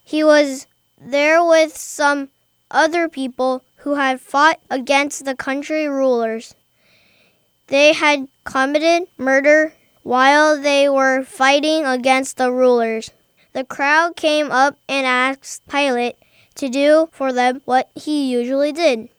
He 0.04 0.24
was 0.24 0.68
there 1.00 1.44
with 1.44 1.76
some 1.78 2.30
other 2.72 3.10
people 3.10 3.64
who 3.78 3.96
had 3.96 4.22
fought 4.22 4.60
against 4.70 5.26
the 5.26 5.36
country 5.36 5.88
rulers. 5.88 6.56
They 7.68 7.94
had 7.94 8.28
committed 8.46 9.08
murder 9.18 9.74
while 10.04 10.62
they 10.62 10.90
were 10.90 11.24
fighting 11.24 11.86
against 11.86 12.38
the 12.38 12.52
rulers. 12.52 13.12
The 13.54 13.64
crowd 13.64 14.16
came 14.16 14.52
up 14.52 14.78
and 14.88 15.06
asked 15.06 15.68
Pilate 15.68 16.16
to 16.56 16.70
do 16.70 17.10
for 17.12 17.34
them 17.34 17.62
what 17.66 17.90
he 17.96 18.32
usually 18.32 18.72
did. 18.72 19.10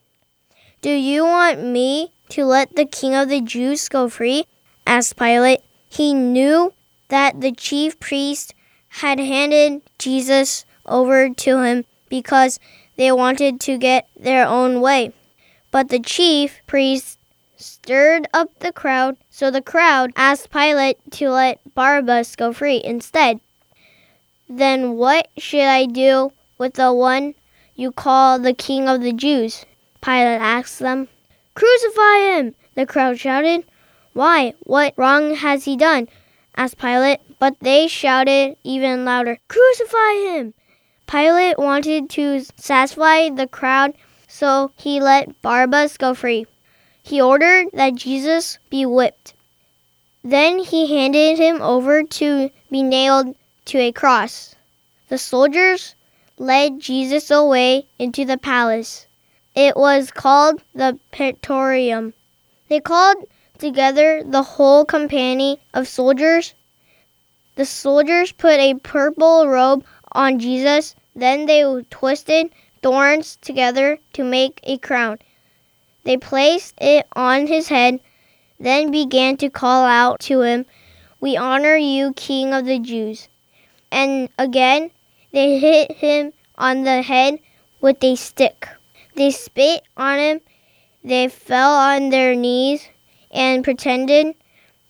Do 0.82 0.90
you 0.90 1.24
want 1.24 1.64
me 1.64 2.12
to 2.30 2.44
let 2.44 2.76
the 2.76 2.84
king 2.84 3.14
of 3.14 3.28
the 3.28 3.40
Jews 3.40 3.88
go 3.88 4.08
free? 4.08 4.44
Asked 4.86 5.16
Pilate. 5.16 5.60
He 5.88 6.12
knew 6.14 6.72
that 7.08 7.40
the 7.40 7.52
chief 7.52 7.98
priest 8.00 8.54
had 8.88 9.18
handed 9.18 9.82
Jesus 9.98 10.64
over 10.86 11.30
to 11.30 11.62
him 11.62 11.84
because 12.08 12.58
they 12.96 13.10
wanted 13.10 13.60
to 13.60 13.78
get 13.78 14.08
their 14.18 14.46
own 14.46 14.80
way. 14.80 15.12
But 15.70 15.88
the 15.88 15.98
chief 15.98 16.60
priest 16.66 17.18
stirred 17.56 18.28
up 18.32 18.48
the 18.60 18.72
crowd, 18.72 19.16
so 19.30 19.50
the 19.50 19.62
crowd 19.62 20.12
asked 20.16 20.50
Pilate 20.50 20.98
to 21.12 21.30
let 21.30 21.58
Barabbas 21.74 22.36
go 22.36 22.52
free 22.52 22.80
instead. 22.84 23.40
Then 24.48 24.92
what 24.92 25.28
should 25.38 25.60
I 25.64 25.86
do 25.86 26.32
with 26.58 26.74
the 26.74 26.92
one 26.92 27.34
you 27.74 27.90
call 27.90 28.38
the 28.38 28.54
king 28.54 28.88
of 28.88 29.00
the 29.00 29.12
Jews? 29.12 29.64
Pilate 30.00 30.40
asked 30.40 30.78
them. 30.78 31.08
Crucify 31.54 32.18
him! 32.18 32.54
The 32.74 32.86
crowd 32.86 33.18
shouted. 33.18 33.64
Why? 34.14 34.54
What 34.62 34.94
wrong 34.96 35.34
has 35.34 35.64
he 35.64 35.76
done? 35.76 36.08
asked 36.56 36.78
Pilate. 36.78 37.18
But 37.40 37.56
they 37.60 37.88
shouted 37.88 38.56
even 38.62 39.04
louder, 39.04 39.38
Crucify 39.48 40.14
him! 40.14 40.54
Pilate 41.06 41.58
wanted 41.58 42.08
to 42.10 42.44
satisfy 42.56 43.28
the 43.28 43.48
crowd, 43.48 43.92
so 44.28 44.70
he 44.76 45.00
let 45.00 45.42
Barabbas 45.42 45.98
go 45.98 46.14
free. 46.14 46.46
He 47.02 47.20
ordered 47.20 47.66
that 47.72 47.96
Jesus 47.96 48.58
be 48.70 48.86
whipped. 48.86 49.34
Then 50.22 50.60
he 50.60 50.86
handed 50.86 51.38
him 51.38 51.60
over 51.60 52.02
to 52.02 52.50
be 52.70 52.82
nailed 52.82 53.34
to 53.66 53.78
a 53.78 53.92
cross. 53.92 54.54
The 55.08 55.18
soldiers 55.18 55.96
led 56.38 56.80
Jesus 56.80 57.30
away 57.30 57.88
into 57.98 58.24
the 58.24 58.38
palace. 58.38 59.06
It 59.54 59.76
was 59.76 60.10
called 60.10 60.62
the 60.72 60.98
Praetorium. 61.12 62.14
They 62.68 62.80
called 62.80 63.18
together 63.64 64.22
the 64.22 64.42
whole 64.42 64.84
company 64.84 65.58
of 65.72 65.88
soldiers. 65.88 66.52
The 67.56 67.64
soldiers 67.64 68.30
put 68.30 68.60
a 68.60 68.74
purple 68.74 69.48
robe 69.48 69.86
on 70.12 70.38
Jesus. 70.38 70.94
Then 71.16 71.46
they 71.46 71.64
twisted 71.88 72.50
thorns 72.82 73.38
together 73.40 73.98
to 74.12 74.22
make 74.22 74.60
a 74.64 74.76
crown. 74.76 75.18
They 76.04 76.18
placed 76.18 76.74
it 76.78 77.06
on 77.16 77.46
his 77.46 77.68
head, 77.68 78.00
then 78.60 78.90
began 78.90 79.38
to 79.38 79.48
call 79.48 79.86
out 79.86 80.20
to 80.28 80.42
him, 80.42 80.66
We 81.18 81.38
honor 81.38 81.76
you, 81.76 82.12
King 82.12 82.52
of 82.52 82.66
the 82.66 82.78
Jews. 82.78 83.28
And 83.90 84.28
again 84.38 84.90
they 85.32 85.58
hit 85.58 85.92
him 85.92 86.34
on 86.58 86.84
the 86.84 87.00
head 87.00 87.38
with 87.80 88.04
a 88.04 88.14
stick. 88.16 88.68
They 89.14 89.30
spit 89.30 89.82
on 89.96 90.18
him. 90.18 90.40
They 91.02 91.28
fell 91.28 91.72
on 91.72 92.10
their 92.10 92.34
knees 92.34 92.88
and 93.34 93.64
pretended 93.64 94.34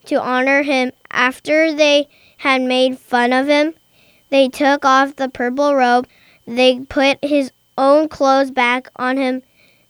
to 0.05 0.21
honor 0.21 0.63
him. 0.63 0.93
After 1.11 1.73
they 1.73 2.09
had 2.39 2.63
made 2.63 2.99
fun 2.99 3.33
of 3.33 3.47
him, 3.47 3.75
they 4.31 4.49
took 4.49 4.85
off 4.85 5.17
the 5.17 5.29
purple 5.29 5.75
robe. 5.75 6.07
They 6.47 6.81
put 6.81 7.25
his 7.25 7.51
own 7.79 8.09
clothes 8.09 8.51
back 8.51 8.89
on 8.97 9.17
him. 9.17 9.43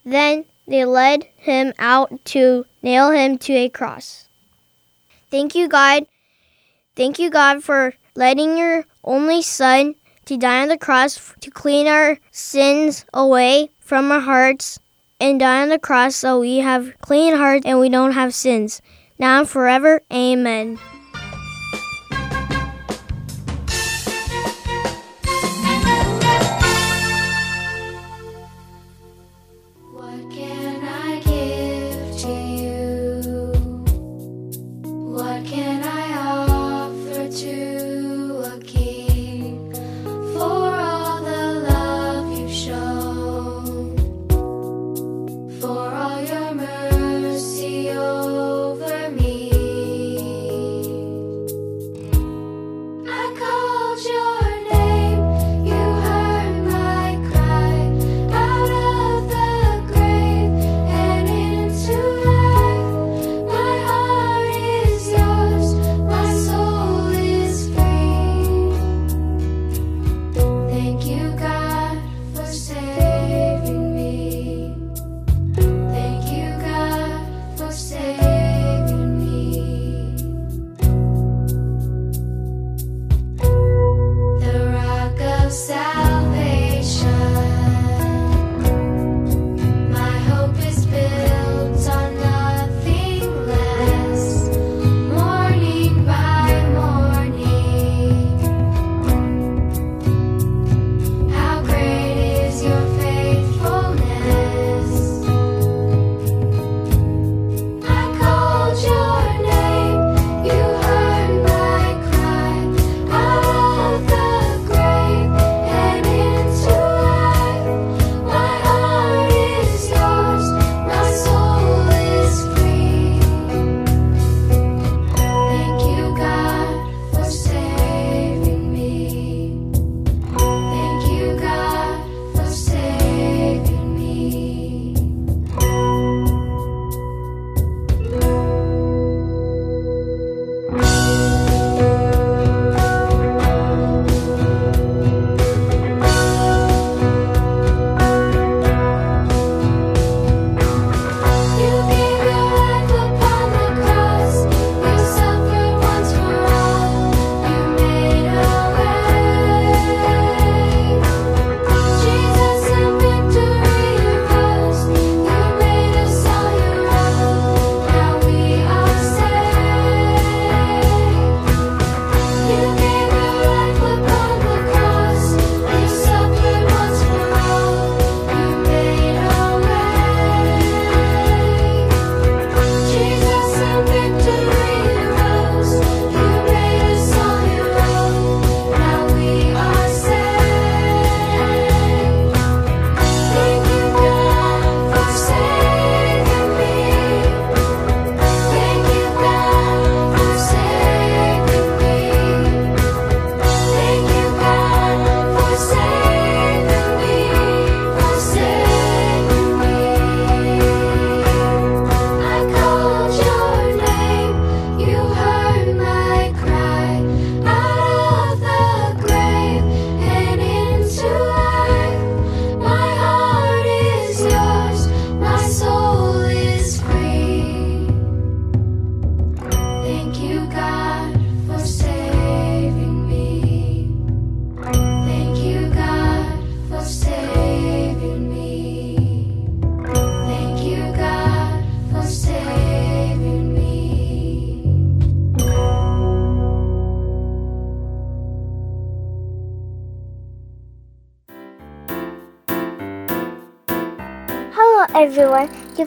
Then 0.05 0.45
they 0.67 0.85
led 0.85 1.25
him 1.37 1.73
out 1.79 2.25
to 2.27 2.65
nail 2.83 3.11
him 3.11 3.39
to 3.39 3.53
a 3.53 3.69
cross. 3.69 4.29
Thank 5.31 5.55
you, 5.55 5.69
God. 5.69 6.07
Thank 6.95 7.19
you, 7.19 7.29
God, 7.29 7.65
for 7.65 7.95
letting 8.15 8.57
your 8.57 8.85
only 9.03 9.43
Son 9.43 9.97
to 10.27 10.37
die 10.37 10.63
on 10.63 10.69
the 10.69 10.79
cross 10.79 11.35
to 11.41 11.51
clean 11.51 11.89
our 11.89 12.19
sins 12.31 13.05
away 13.13 13.71
from 13.81 14.13
our 14.13 14.21
hearts 14.21 14.79
and 15.21 15.41
die 15.41 15.63
on 15.63 15.69
the 15.69 15.79
cross 15.79 16.17
so 16.17 16.41
we 16.41 16.59
have 16.59 16.93
clean 17.01 17.37
hearts 17.37 17.67
and 17.67 17.79
we 17.81 17.89
don't 17.89 18.13
have 18.13 18.35
sins. 18.35 18.83
Now 19.19 19.41
and 19.41 19.49
forever, 19.49 20.03
amen. 20.13 20.79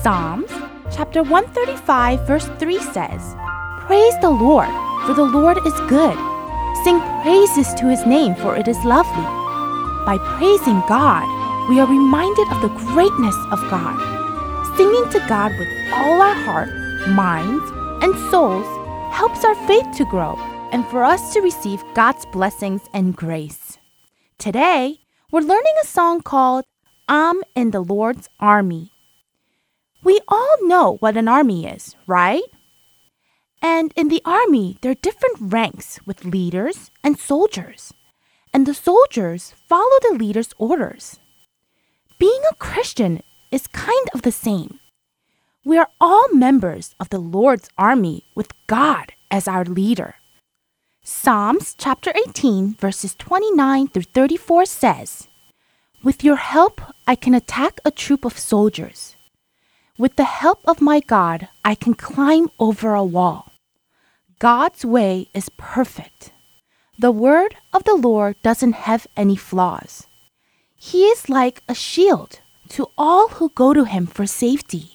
Psalms 0.00 0.50
chapter 0.90 1.22
135, 1.22 2.26
verse 2.26 2.48
3 2.58 2.78
says, 2.78 3.36
Praise 3.80 4.14
the 4.22 4.30
Lord, 4.30 4.70
for 5.04 5.12
the 5.12 5.24
Lord 5.24 5.58
is 5.66 5.78
good. 5.80 6.16
Sing 6.84 7.00
praises 7.20 7.74
to 7.74 7.90
his 7.90 8.06
name, 8.06 8.34
for 8.34 8.56
it 8.56 8.66
is 8.66 8.82
lovely. 8.82 9.28
By 10.06 10.16
praising 10.38 10.80
God, 10.88 11.28
we 11.68 11.80
are 11.80 11.86
reminded 11.86 12.48
of 12.50 12.62
the 12.62 12.74
greatness 12.94 13.36
of 13.52 13.60
God. 13.68 14.00
Singing 14.78 15.06
to 15.10 15.18
God 15.28 15.52
with 15.58 15.68
all 15.92 16.22
our 16.22 16.34
heart, 16.46 16.70
minds, 17.08 17.70
and 18.04 18.14
souls 18.30 18.66
helps 19.14 19.46
our 19.46 19.54
faith 19.66 19.86
to 19.96 20.04
grow 20.04 20.36
and 20.72 20.86
for 20.88 21.02
us 21.02 21.32
to 21.32 21.40
receive 21.40 21.82
God's 21.94 22.26
blessings 22.26 22.82
and 22.92 23.16
grace. 23.16 23.78
Today, 24.36 25.00
we're 25.32 25.40
learning 25.40 25.72
a 25.82 25.86
song 25.86 26.20
called 26.20 26.66
I'm 27.08 27.40
in 27.56 27.70
the 27.70 27.80
Lord's 27.80 28.28
Army. 28.38 28.92
We 30.02 30.20
all 30.28 30.56
know 30.60 30.98
what 31.00 31.16
an 31.16 31.28
army 31.28 31.66
is, 31.66 31.96
right? 32.06 32.42
And 33.62 33.90
in 33.96 34.08
the 34.08 34.20
army, 34.26 34.76
there 34.82 34.90
are 34.90 35.06
different 35.06 35.38
ranks 35.40 35.98
with 36.04 36.26
leaders 36.26 36.90
and 37.02 37.18
soldiers. 37.18 37.94
And 38.52 38.66
the 38.66 38.74
soldiers 38.74 39.54
follow 39.66 39.98
the 40.02 40.18
leader's 40.18 40.52
orders. 40.58 41.20
Being 42.18 42.42
a 42.52 42.56
Christian 42.56 43.22
is 43.50 43.66
kind 43.66 44.08
of 44.12 44.20
the 44.20 44.32
same. 44.32 44.78
We 45.66 45.78
are 45.78 45.88
all 45.98 46.28
members 46.30 46.94
of 47.00 47.08
the 47.08 47.18
Lord's 47.18 47.70
army 47.78 48.24
with 48.34 48.52
God 48.66 49.14
as 49.30 49.48
our 49.48 49.64
leader. 49.64 50.16
Psalms 51.02 51.74
chapter 51.78 52.12
18, 52.28 52.74
verses 52.74 53.14
29 53.14 53.88
through 53.88 54.02
34 54.02 54.66
says, 54.66 55.28
With 56.02 56.22
your 56.22 56.36
help, 56.36 56.82
I 57.06 57.14
can 57.14 57.34
attack 57.34 57.80
a 57.82 57.90
troop 57.90 58.26
of 58.26 58.38
soldiers. 58.38 59.16
With 59.96 60.16
the 60.16 60.24
help 60.24 60.60
of 60.68 60.82
my 60.82 61.00
God, 61.00 61.48
I 61.64 61.74
can 61.74 61.94
climb 61.94 62.50
over 62.58 62.92
a 62.92 63.02
wall. 63.02 63.50
God's 64.38 64.84
way 64.84 65.28
is 65.32 65.48
perfect. 65.56 66.32
The 66.98 67.10
word 67.10 67.56
of 67.72 67.84
the 67.84 67.96
Lord 67.96 68.36
doesn't 68.42 68.84
have 68.84 69.06
any 69.16 69.36
flaws. 69.36 70.06
He 70.76 71.04
is 71.04 71.30
like 71.30 71.62
a 71.66 71.74
shield 71.74 72.40
to 72.68 72.90
all 72.98 73.28
who 73.28 73.48
go 73.48 73.72
to 73.72 73.84
him 73.84 74.06
for 74.06 74.26
safety. 74.26 74.90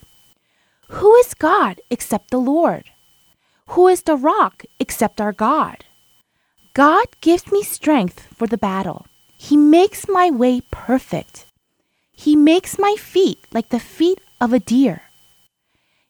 Who 0.89 1.15
is 1.15 1.36
God 1.36 1.82
except 1.91 2.32
the 2.32 2.39
Lord? 2.39 2.89
Who 3.69 3.88
is 3.88 4.04
the 4.04 4.15
rock 4.15 4.65
except 4.80 5.21
our 5.21 5.32
God? 5.32 5.86
God 6.73 7.08
gives 7.21 7.52
me 7.52 7.62
strength 7.62 8.28
for 8.34 8.47
the 8.47 8.58
battle. 8.58 9.06
He 9.38 9.56
makes 9.56 10.08
my 10.08 10.32
way 10.32 10.62
perfect. 10.71 11.45
He 12.12 12.36
makes 12.36 12.80
my 12.80 12.95
feet 12.97 13.38
like 13.54 13.69
the 13.69 13.80
feet 13.80 14.19
of 14.41 14.52
a 14.52 14.60
deer. 14.60 15.04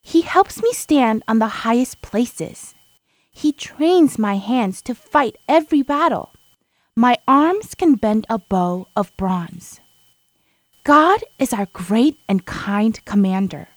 He 0.02 0.22
helps 0.22 0.64
me 0.64 0.72
stand 0.72 1.24
on 1.28 1.40
the 1.40 1.66
highest 1.68 2.02
places. 2.02 2.74
He 3.32 3.52
trains 3.52 4.18
my 4.18 4.38
hands 4.38 4.82
to 4.84 4.96
fight 4.96 5.36
every 5.48 5.82
battle. 5.82 6.32
My 6.96 7.18
arms 7.28 7.76
can 7.76 7.96
bend 7.96 8.26
a 8.30 8.40
bow 8.40 8.88
of 8.96 9.16
bronze. 9.18 9.82
God 10.86 11.24
is 11.38 11.52
our 11.52 11.68
great 11.68 12.18
and 12.30 12.46
kind 12.46 13.04
commander. 13.06 13.68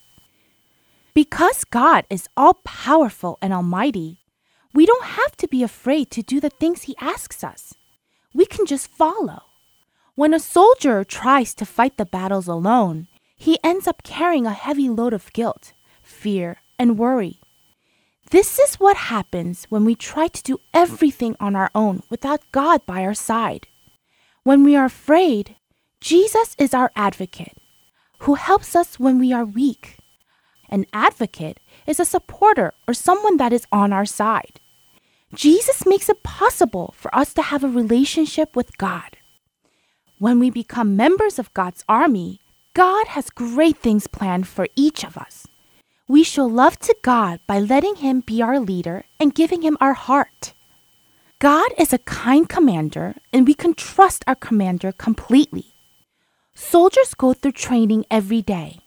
Because 1.14 1.64
God 1.64 2.07
is 2.09 2.29
all 2.37 2.55
powerful 2.64 3.38
and 3.42 3.53
almighty, 3.53 4.20
we 4.72 4.87
don't 4.87 5.05
have 5.05 5.37
to 5.37 5.48
be 5.48 5.62
afraid 5.62 6.11
to 6.12 6.22
do 6.22 6.40
the 6.40 6.51
things 6.51 6.83
He 6.83 6.96
asks 7.01 7.44
us. 7.44 7.75
We 8.35 8.46
can 8.46 8.64
just 8.64 8.88
follow. 8.88 9.42
When 10.14 10.35
a 10.35 10.40
soldier 10.40 11.05
tries 11.05 11.55
to 11.55 11.66
fight 11.66 11.96
the 11.96 12.07
battles 12.07 12.48
alone, 12.48 13.09
he 13.37 13.59
ends 13.64 13.87
up 13.87 14.03
carrying 14.03 14.46
a 14.46 14.53
heavy 14.53 14.88
load 14.88 15.12
of 15.12 15.33
guilt, 15.33 15.72
fear, 16.03 16.59
and 16.79 16.98
worry. 16.98 17.40
This 18.31 18.59
is 18.59 18.77
what 18.77 18.96
happens 18.96 19.64
when 19.68 19.85
we 19.85 19.94
try 19.94 20.29
to 20.29 20.42
do 20.42 20.59
everything 20.72 21.35
on 21.40 21.57
our 21.57 21.70
own 21.75 22.03
without 22.09 22.40
God 22.53 22.87
by 22.87 23.03
our 23.03 23.14
side. 23.14 23.66
When 24.44 24.62
we 24.64 24.77
are 24.77 24.85
afraid, 24.85 25.57
Jesus 26.01 26.55
is 26.59 26.72
our 26.72 26.90
advocate, 26.94 27.59
who 28.20 28.35
helps 28.35 28.77
us 28.77 29.01
when 29.01 29.18
we 29.18 29.33
are 29.33 29.44
weak. 29.44 29.98
An 30.72 30.87
advocate 30.94 31.61
is 31.87 32.00
a 32.00 32.06
supporter 32.06 32.72
or 32.88 32.94
someone 32.94 33.37
that 33.37 33.52
is 33.52 33.66
on 33.70 33.92
our 33.92 34.06
side. 34.06 34.58
Jesus 35.35 35.85
makes 35.85 36.08
it 36.08 36.22
possible 36.22 36.94
for 36.96 37.14
us 37.14 37.35
to 37.35 37.42
have 37.42 37.62
a 37.62 37.68
relationship 37.68 38.56
with 38.56 38.78
God. 38.78 39.18
When 40.18 40.38
we 40.38 40.48
become 40.48 40.96
members 40.96 41.38
of 41.38 41.52
God's 41.52 41.85
army, 41.90 42.40
God 42.72 43.08
has 43.08 43.28
great 43.28 43.76
things 43.76 44.06
planned 44.06 44.48
for 44.48 44.66
each 44.74 45.04
of 45.04 45.18
us. 45.18 45.46
We 46.08 46.24
show 46.24 46.46
love 46.46 46.78
to 46.80 46.96
God 47.02 47.40
by 47.46 47.58
letting 47.61 47.96
Him 47.96 48.20
be 48.20 48.40
our 48.40 48.58
leader 48.58 49.04
and 49.20 49.35
giving 49.35 49.61
Him 49.61 49.76
our 49.78 49.92
heart. 49.92 50.54
God 51.38 51.70
is 51.76 51.92
a 51.92 51.98
kind 51.98 52.48
commander, 52.48 53.16
and 53.30 53.46
we 53.46 53.52
can 53.52 53.74
trust 53.74 54.24
our 54.26 54.37
commander 54.37 54.90
completely. 54.90 55.74
Soldiers 56.54 57.12
go 57.12 57.35
through 57.35 57.52
training 57.52 58.06
every 58.11 58.40
day. 58.40 58.78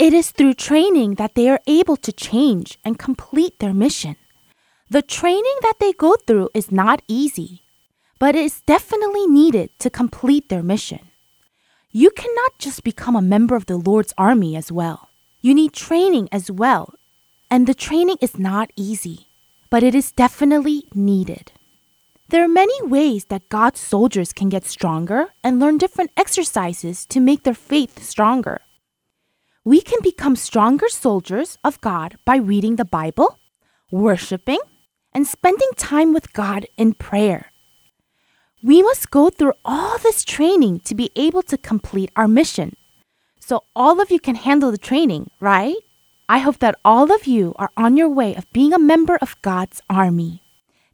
It 0.00 0.14
is 0.14 0.30
through 0.30 0.54
training 0.54 1.16
that 1.16 1.34
they 1.34 1.50
are 1.50 1.60
able 1.66 1.98
to 1.98 2.10
change 2.10 2.78
and 2.82 2.98
complete 2.98 3.58
their 3.58 3.74
mission. 3.74 4.16
The 4.88 5.02
training 5.02 5.58
that 5.60 5.74
they 5.78 5.92
go 5.92 6.16
through 6.16 6.48
is 6.54 6.72
not 6.72 7.02
easy, 7.06 7.64
but 8.18 8.34
it 8.34 8.42
is 8.42 8.62
definitely 8.62 9.26
needed 9.26 9.68
to 9.78 9.90
complete 9.90 10.48
their 10.48 10.62
mission. 10.62 11.00
You 11.92 12.08
cannot 12.08 12.58
just 12.58 12.82
become 12.82 13.14
a 13.14 13.20
member 13.20 13.54
of 13.54 13.66
the 13.66 13.76
Lord's 13.76 14.14
army 14.16 14.56
as 14.56 14.72
well. 14.72 15.10
You 15.42 15.52
need 15.52 15.74
training 15.74 16.30
as 16.32 16.50
well, 16.50 16.94
and 17.50 17.66
the 17.66 17.74
training 17.74 18.16
is 18.22 18.38
not 18.38 18.72
easy, 18.76 19.26
but 19.68 19.82
it 19.82 19.94
is 19.94 20.12
definitely 20.12 20.84
needed. 20.94 21.52
There 22.30 22.42
are 22.42 22.48
many 22.48 22.80
ways 22.86 23.26
that 23.26 23.50
God's 23.50 23.80
soldiers 23.80 24.32
can 24.32 24.48
get 24.48 24.64
stronger 24.64 25.26
and 25.44 25.60
learn 25.60 25.76
different 25.76 26.10
exercises 26.16 27.04
to 27.04 27.20
make 27.20 27.42
their 27.42 27.52
faith 27.52 28.02
stronger. 28.02 28.62
We 29.64 29.82
can 29.82 29.98
become 30.02 30.36
stronger 30.36 30.88
soldiers 30.88 31.58
of 31.62 31.80
God 31.82 32.16
by 32.24 32.36
reading 32.36 32.76
the 32.76 32.86
Bible, 32.86 33.38
worshiping, 33.90 34.60
and 35.12 35.26
spending 35.26 35.68
time 35.76 36.14
with 36.14 36.32
God 36.32 36.64
in 36.78 36.94
prayer. 36.94 37.52
We 38.62 38.82
must 38.82 39.10
go 39.10 39.28
through 39.28 39.52
all 39.62 39.98
this 39.98 40.24
training 40.24 40.80
to 40.80 40.94
be 40.94 41.10
able 41.14 41.42
to 41.42 41.58
complete 41.58 42.10
our 42.16 42.28
mission. 42.28 42.74
So, 43.38 43.64
all 43.76 44.00
of 44.00 44.10
you 44.10 44.18
can 44.18 44.36
handle 44.36 44.70
the 44.70 44.78
training, 44.78 45.30
right? 45.40 45.76
I 46.26 46.38
hope 46.38 46.60
that 46.60 46.78
all 46.82 47.12
of 47.12 47.26
you 47.26 47.54
are 47.56 47.70
on 47.76 47.98
your 47.98 48.08
way 48.08 48.34
of 48.34 48.50
being 48.52 48.72
a 48.72 48.78
member 48.78 49.18
of 49.20 49.40
God's 49.42 49.82
army. 49.90 50.42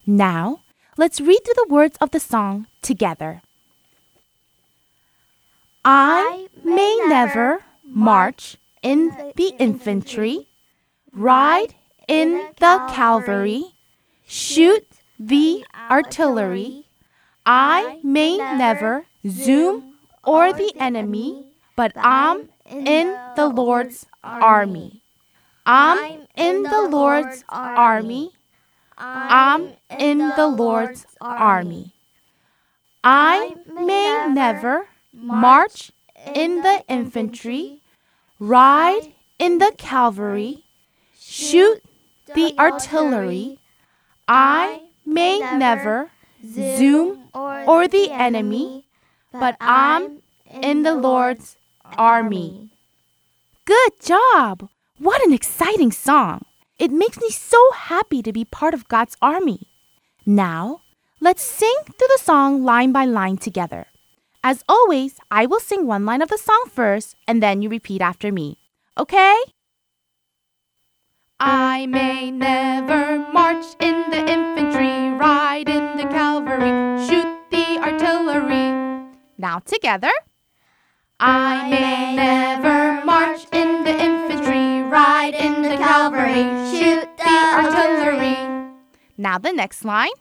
Now, 0.07 0.63
let's 0.97 1.21
read 1.21 1.45
through 1.45 1.55
the 1.55 1.73
words 1.73 1.99
of 2.01 2.11
the 2.11 2.21
song 2.21 2.67
together. 2.83 3.43
I 5.85 6.49
may 6.65 6.99
never 7.07 7.63
march 7.87 8.57
in 8.83 9.33
the 9.37 9.55
infantry, 9.59 10.49
ride 11.13 11.75
in 12.09 12.51
the 12.59 12.87
cavalry, 12.91 13.75
shoot 14.27 14.87
the 15.19 15.65
artillery. 15.91 16.87
I 17.45 18.01
may 18.03 18.37
never 18.37 19.07
zoom 19.27 19.95
or 20.25 20.53
the 20.53 20.73
enemy, 20.79 21.47
but 21.77 21.93
I'm 21.97 22.49
in 22.69 23.17
the 23.37 23.47
Lord's 23.47 24.07
army. 24.23 25.03
I'm 25.65 26.27
in 26.37 26.63
the 26.63 26.83
Lord's 26.83 27.45
army. 27.49 28.31
I'm 28.99 29.73
in 29.91 30.19
the 30.37 30.47
Lord's 30.47 31.07
army. 31.21 31.93
I 33.05 33.55
may 33.73 34.29
never 34.33 34.89
march 35.13 35.93
in 36.35 36.63
the 36.63 36.85
infantry, 36.89 37.83
ride 38.39 39.13
in 39.39 39.59
the 39.59 39.73
cavalry, 39.77 40.65
shoot 41.19 41.83
the 42.35 42.55
artillery. 42.59 43.59
I 44.29 44.83
may 45.05 45.39
never 45.39 46.11
zoom 46.45 47.29
or 47.35 47.89
the 47.89 48.11
enemy, 48.11 48.87
but 49.33 49.57
I'm 49.61 50.23
in 50.51 50.83
the 50.83 50.95
Lord's 50.95 51.57
army. 51.97 52.71
Good 53.65 54.01
job! 54.01 54.69
What 54.99 55.25
an 55.27 55.33
exciting 55.33 55.93
song! 55.93 56.43
It 56.79 56.91
makes 56.91 57.19
me 57.19 57.31
so 57.31 57.73
happy 57.73 58.23
to 58.23 58.33
be 58.33 58.45
part 58.45 58.75
of 58.75 58.89
God's 58.89 59.17
army. 59.23 59.69
Now, 60.25 60.83
let's 61.21 61.43
sing 61.43 61.75
through 61.85 62.09
the 62.09 62.21
song 62.23 62.65
line 62.65 62.93
by 62.93 63.05
line 63.05 63.39
together. 63.39 63.87
As 64.49 64.63
always, 64.69 65.19
I 65.29 65.45
will 65.45 65.59
sing 65.59 65.89
one 65.89 66.07
line 66.07 66.23
of 66.23 66.29
the 66.29 66.39
song 66.39 66.67
first 66.73 67.17
and 67.27 67.43
then 67.43 67.63
you 67.63 67.69
repeat 67.69 68.01
after 68.01 68.31
me. 68.31 68.59
Okay? 68.97 69.37
I 71.41 71.87
may 71.87 72.31
never 72.31 73.27
march 73.33 73.65
in 73.81 74.09
the 74.09 74.21
infantry, 74.21 75.11
ride 75.19 75.69
in 75.69 75.97
the 75.97 76.05
cavalry, 76.05 76.71
shoot 77.09 77.27
the 77.51 77.81
artillery. 77.83 78.71
Now 79.37 79.59
together. 79.59 80.13
I 81.19 81.69
may 81.69 82.15
never 82.15 83.05
march 83.05 83.49
in 83.51 83.83
the 83.83 84.01
infantry, 84.01 84.83
ride 84.89 85.35
in 85.35 85.63
the 85.63 85.77
cavalry, 85.77 86.47
shoot 86.71 87.09
the 87.19 87.39
artillery. 87.59 88.39
Now 89.19 89.39
the 89.39 89.53
next 89.53 89.85
line. 89.85 90.15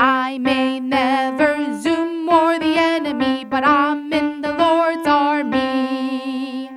I 0.00 0.38
may 0.38 0.78
never 0.78 1.56
zoom 1.82 2.28
or 2.28 2.56
the 2.56 2.76
enemy, 2.78 3.44
but 3.44 3.64
I'm 3.64 4.12
in 4.12 4.42
the 4.42 4.52
Lord's 4.52 5.08
army. 5.08 6.70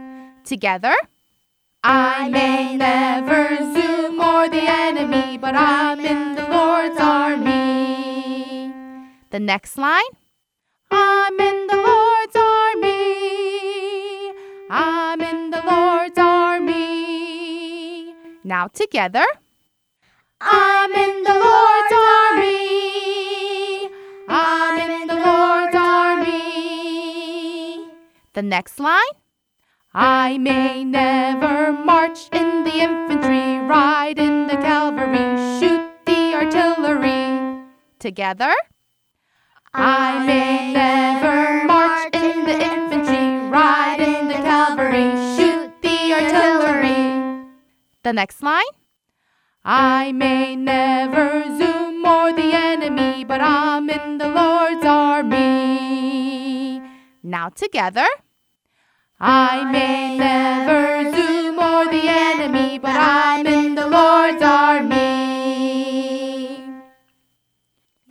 Together. 0.43 0.95
I 1.83 2.29
may 2.29 2.75
never 2.75 3.57
zoom 3.75 4.19
or 4.19 4.49
the 4.49 4.63
enemy, 4.67 5.37
but 5.37 5.55
I'm 5.55 5.99
in 5.99 6.33
the 6.33 6.47
Lord's 6.49 6.99
army. 6.99 8.73
The 9.29 9.39
next 9.39 9.77
line. 9.77 10.01
I'm 10.89 11.39
in 11.39 11.67
the 11.67 11.77
Lord's 11.77 12.35
army. 12.35 14.33
I'm 14.71 15.21
in 15.21 15.51
the 15.51 15.61
Lord's 15.61 16.17
army. 16.17 18.15
Now 18.43 18.67
together. 18.67 19.25
I'm 20.41 20.91
in 20.91 21.23
the 21.23 21.33
Lord's 21.33 21.93
army. 21.93 22.70
The 28.33 28.41
next 28.41 28.79
line. 28.79 29.15
I 29.93 30.37
may 30.37 30.85
never 30.85 31.73
march 31.73 32.29
in 32.31 32.63
the 32.63 32.77
infantry, 32.77 33.59
ride 33.59 34.17
in 34.17 34.47
the 34.47 34.55
cavalry, 34.55 35.59
shoot 35.59 35.91
the 36.05 36.35
artillery. 36.35 37.65
Together. 37.99 38.53
I 39.73 40.25
may 40.25 40.71
never 40.71 41.65
march 41.65 42.15
in 42.15 42.45
the 42.45 42.57
infantry, 42.57 43.49
ride 43.49 43.99
in 43.99 44.29
the 44.29 44.35
cavalry, 44.35 45.11
shoot 45.35 45.73
the 45.81 46.13
artillery. 46.13 47.47
The 48.03 48.13
next 48.13 48.41
line. 48.41 48.73
I 49.65 50.13
may 50.13 50.55
never 50.55 51.43
zoom 51.57 52.05
or 52.05 52.31
the 52.31 52.53
enemy, 52.53 53.25
but 53.25 53.41
I'm 53.41 53.89
in 53.89 54.19
the 54.19 54.29
Lord's 54.29 54.85
army. 54.85 55.70
Now 57.23 57.49
together. 57.49 58.07
I 59.19 59.71
may 59.71 60.17
never 60.17 61.11
zoom 61.15 61.59
or 61.59 61.85
the 61.85 62.03
enemy, 62.07 62.79
but 62.79 62.95
I'm 62.95 63.45
in 63.45 63.75
the 63.75 63.87
Lord's 63.87 64.41
army. 64.41 65.61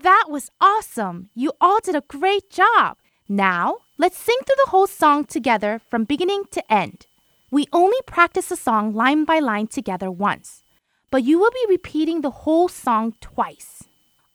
That 0.00 0.26
was 0.28 0.50
awesome. 0.60 1.30
You 1.34 1.52
all 1.60 1.80
did 1.80 1.96
a 1.96 2.04
great 2.06 2.48
job. 2.50 2.98
Now, 3.28 3.78
let's 3.98 4.16
sing 4.16 4.36
through 4.46 4.54
the 4.64 4.70
whole 4.70 4.86
song 4.86 5.24
together 5.24 5.80
from 5.90 6.04
beginning 6.04 6.44
to 6.52 6.72
end. 6.72 7.06
We 7.50 7.66
only 7.72 7.98
practice 8.06 8.48
the 8.48 8.56
song 8.56 8.94
line 8.94 9.24
by 9.24 9.40
line 9.40 9.66
together 9.66 10.10
once, 10.10 10.62
but 11.10 11.24
you 11.24 11.38
will 11.40 11.50
be 11.50 11.66
repeating 11.68 12.20
the 12.20 12.30
whole 12.30 12.68
song 12.68 13.14
twice. 13.20 13.84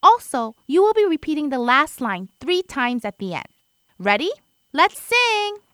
Also, 0.04 0.56
you 0.68 0.84
will 0.84 0.94
be 0.94 1.06
repeating 1.06 1.50
the 1.50 1.60
last 1.60 2.02
line 2.02 2.30
three 2.42 2.62
times 2.62 3.06
at 3.06 3.18
the 3.18 3.34
end. 3.34 3.48
Ready? 3.98 4.30
Let's 4.76 5.00
sing! 5.00 5.65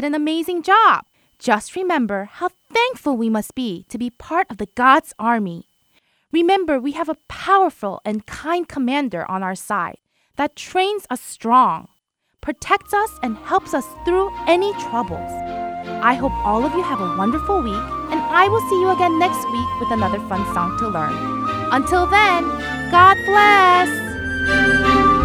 Did 0.00 0.06
an 0.06 0.14
amazing 0.14 0.62
job. 0.62 1.04
Just 1.38 1.76
remember 1.76 2.24
how 2.32 2.48
thankful 2.72 3.18
we 3.18 3.28
must 3.28 3.54
be 3.54 3.84
to 3.90 3.98
be 3.98 4.08
part 4.08 4.46
of 4.48 4.56
the 4.56 4.68
God's 4.74 5.12
army. 5.18 5.66
Remember, 6.32 6.80
we 6.80 6.92
have 6.92 7.10
a 7.10 7.18
powerful 7.28 8.00
and 8.02 8.24
kind 8.24 8.66
commander 8.66 9.30
on 9.30 9.42
our 9.42 9.54
side 9.54 9.98
that 10.36 10.56
trains 10.56 11.04
us 11.10 11.20
strong, 11.20 11.88
protects 12.40 12.94
us, 12.94 13.10
and 13.22 13.36
helps 13.38 13.74
us 13.74 13.84
through 14.06 14.30
any 14.46 14.72
troubles. 14.88 15.30
I 16.02 16.14
hope 16.14 16.32
all 16.46 16.64
of 16.64 16.72
you 16.72 16.82
have 16.82 17.02
a 17.02 17.16
wonderful 17.18 17.60
week, 17.60 17.86
and 18.10 18.20
I 18.20 18.48
will 18.48 18.66
see 18.70 18.80
you 18.80 18.88
again 18.88 19.18
next 19.18 19.44
week 19.52 19.80
with 19.80 19.90
another 19.90 20.20
fun 20.30 20.46
song 20.54 20.78
to 20.78 20.88
learn. 20.88 21.12
Until 21.72 22.06
then, 22.06 22.44
God 22.90 23.18
bless! 23.26 25.19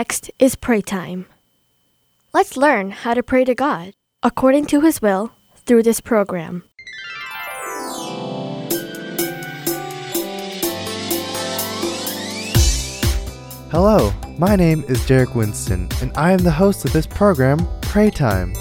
Next 0.00 0.30
is 0.38 0.56
pray 0.56 0.80
time. 0.80 1.26
Let's 2.32 2.56
learn 2.56 2.90
how 2.90 3.12
to 3.12 3.22
pray 3.22 3.44
to 3.44 3.54
God 3.54 3.92
according 4.22 4.64
to 4.72 4.80
His 4.80 5.02
will 5.02 5.32
through 5.66 5.82
this 5.82 6.00
program. 6.00 6.62
Hello, 13.70 14.10
my 14.38 14.56
name 14.56 14.84
is 14.88 15.04
Derek 15.04 15.34
Winston, 15.34 15.86
and 16.00 16.10
I 16.16 16.32
am 16.32 16.38
the 16.38 16.50
host 16.50 16.86
of 16.86 16.94
this 16.94 17.06
program, 17.06 17.58
Pray 17.82 18.08
Time. 18.08 18.54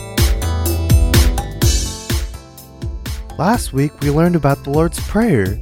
Last 3.38 3.72
week, 3.72 3.94
we 4.02 4.12
learned 4.12 4.36
about 4.36 4.66
the 4.66 4.72
Lord's 4.72 5.00
Prayer. 5.08 5.58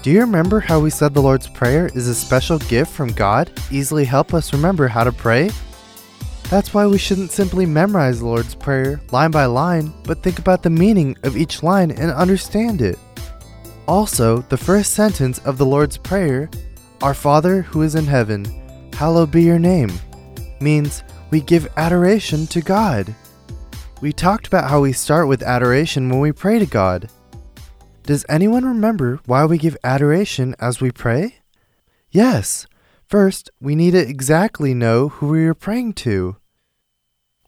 Do 0.00 0.12
you 0.12 0.20
remember 0.20 0.60
how 0.60 0.78
we 0.78 0.90
said 0.90 1.12
the 1.12 1.20
Lord's 1.20 1.48
Prayer 1.48 1.90
is 1.92 2.06
a 2.06 2.14
special 2.14 2.58
gift 2.60 2.92
from 2.92 3.12
God, 3.12 3.50
easily 3.70 4.04
help 4.04 4.32
us 4.32 4.52
remember 4.52 4.86
how 4.86 5.02
to 5.02 5.10
pray? 5.10 5.50
That's 6.44 6.72
why 6.72 6.86
we 6.86 6.98
shouldn't 6.98 7.32
simply 7.32 7.66
memorize 7.66 8.20
the 8.20 8.26
Lord's 8.26 8.54
Prayer 8.54 9.00
line 9.10 9.32
by 9.32 9.46
line, 9.46 9.92
but 10.04 10.22
think 10.22 10.38
about 10.38 10.62
the 10.62 10.70
meaning 10.70 11.16
of 11.24 11.36
each 11.36 11.64
line 11.64 11.90
and 11.90 12.12
understand 12.12 12.80
it. 12.80 12.96
Also, 13.88 14.42
the 14.42 14.56
first 14.56 14.94
sentence 14.94 15.40
of 15.40 15.58
the 15.58 15.66
Lord's 15.66 15.98
Prayer, 15.98 16.48
Our 17.02 17.12
Father 17.12 17.62
who 17.62 17.82
is 17.82 17.96
in 17.96 18.06
heaven, 18.06 18.44
hallowed 18.92 19.32
be 19.32 19.42
your 19.42 19.58
name, 19.58 19.90
means 20.60 21.02
we 21.30 21.40
give 21.40 21.68
adoration 21.76 22.46
to 22.46 22.60
God. 22.60 23.12
We 24.00 24.12
talked 24.12 24.46
about 24.46 24.70
how 24.70 24.80
we 24.80 24.92
start 24.92 25.26
with 25.26 25.42
adoration 25.42 26.08
when 26.08 26.20
we 26.20 26.30
pray 26.30 26.60
to 26.60 26.66
God. 26.66 27.10
Does 28.08 28.24
anyone 28.26 28.64
remember 28.64 29.20
why 29.26 29.44
we 29.44 29.58
give 29.58 29.76
adoration 29.84 30.56
as 30.58 30.80
we 30.80 30.90
pray? 30.90 31.40
Yes. 32.10 32.66
First, 33.06 33.50
we 33.60 33.74
need 33.74 33.90
to 33.90 33.98
exactly 33.98 34.72
know 34.72 35.10
who 35.10 35.28
we 35.28 35.44
are 35.44 35.52
praying 35.52 35.92
to. 36.04 36.36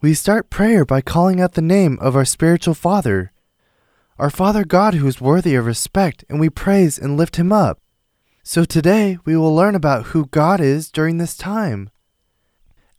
We 0.02 0.12
start 0.12 0.50
prayer 0.50 0.84
by 0.84 1.00
calling 1.00 1.40
out 1.40 1.54
the 1.54 1.62
name 1.62 1.96
of 2.02 2.14
our 2.14 2.26
spiritual 2.26 2.74
Father, 2.74 3.32
our 4.18 4.28
Father 4.28 4.66
God 4.66 4.92
who 4.92 5.06
is 5.06 5.18
worthy 5.18 5.54
of 5.54 5.64
respect, 5.64 6.26
and 6.28 6.38
we 6.38 6.50
praise 6.50 6.98
and 6.98 7.16
lift 7.16 7.36
him 7.36 7.54
up. 7.54 7.80
So 8.42 8.66
today 8.66 9.16
we 9.24 9.38
will 9.38 9.56
learn 9.56 9.74
about 9.74 10.08
who 10.08 10.26
God 10.26 10.60
is 10.60 10.90
during 10.90 11.16
this 11.16 11.38
time. 11.38 11.88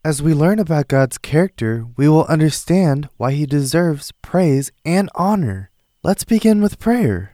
As 0.04 0.20
we 0.20 0.34
learn 0.34 0.58
about 0.58 0.88
God's 0.88 1.20
character, 1.20 1.86
we 1.96 2.10
will 2.10 2.26
understand 2.26 3.08
why 3.18 3.34
he 3.34 3.46
deserves 3.46 4.14
praise 4.24 4.72
and 4.84 5.12
honor. 5.14 5.70
Let's 6.02 6.24
begin 6.24 6.64
with 6.64 6.80
prayer. 6.80 7.31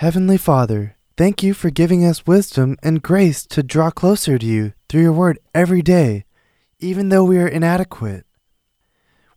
Heavenly 0.00 0.36
Father, 0.36 0.94
thank 1.16 1.42
you 1.42 1.54
for 1.54 1.70
giving 1.70 2.04
us 2.04 2.26
wisdom 2.26 2.76
and 2.82 3.02
grace 3.02 3.46
to 3.46 3.62
draw 3.62 3.90
closer 3.90 4.36
to 4.36 4.44
you 4.44 4.74
through 4.90 5.00
your 5.00 5.12
word 5.12 5.38
every 5.54 5.80
day, 5.80 6.26
even 6.78 7.08
though 7.08 7.24
we 7.24 7.38
are 7.38 7.48
inadequate. 7.48 8.26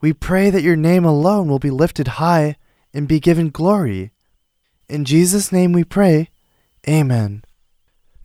We 0.01 0.11
pray 0.11 0.49
that 0.49 0.61
your 0.61 0.75
name 0.75 1.05
alone 1.05 1.47
will 1.47 1.59
be 1.59 1.71
lifted 1.71 2.19
high 2.19 2.57
and 2.93 3.07
be 3.07 3.21
given 3.21 3.51
glory. 3.51 4.11
In 4.89 5.05
Jesus' 5.05 5.53
name 5.53 5.71
we 5.71 5.85
pray. 5.85 6.29
Amen. 6.85 7.45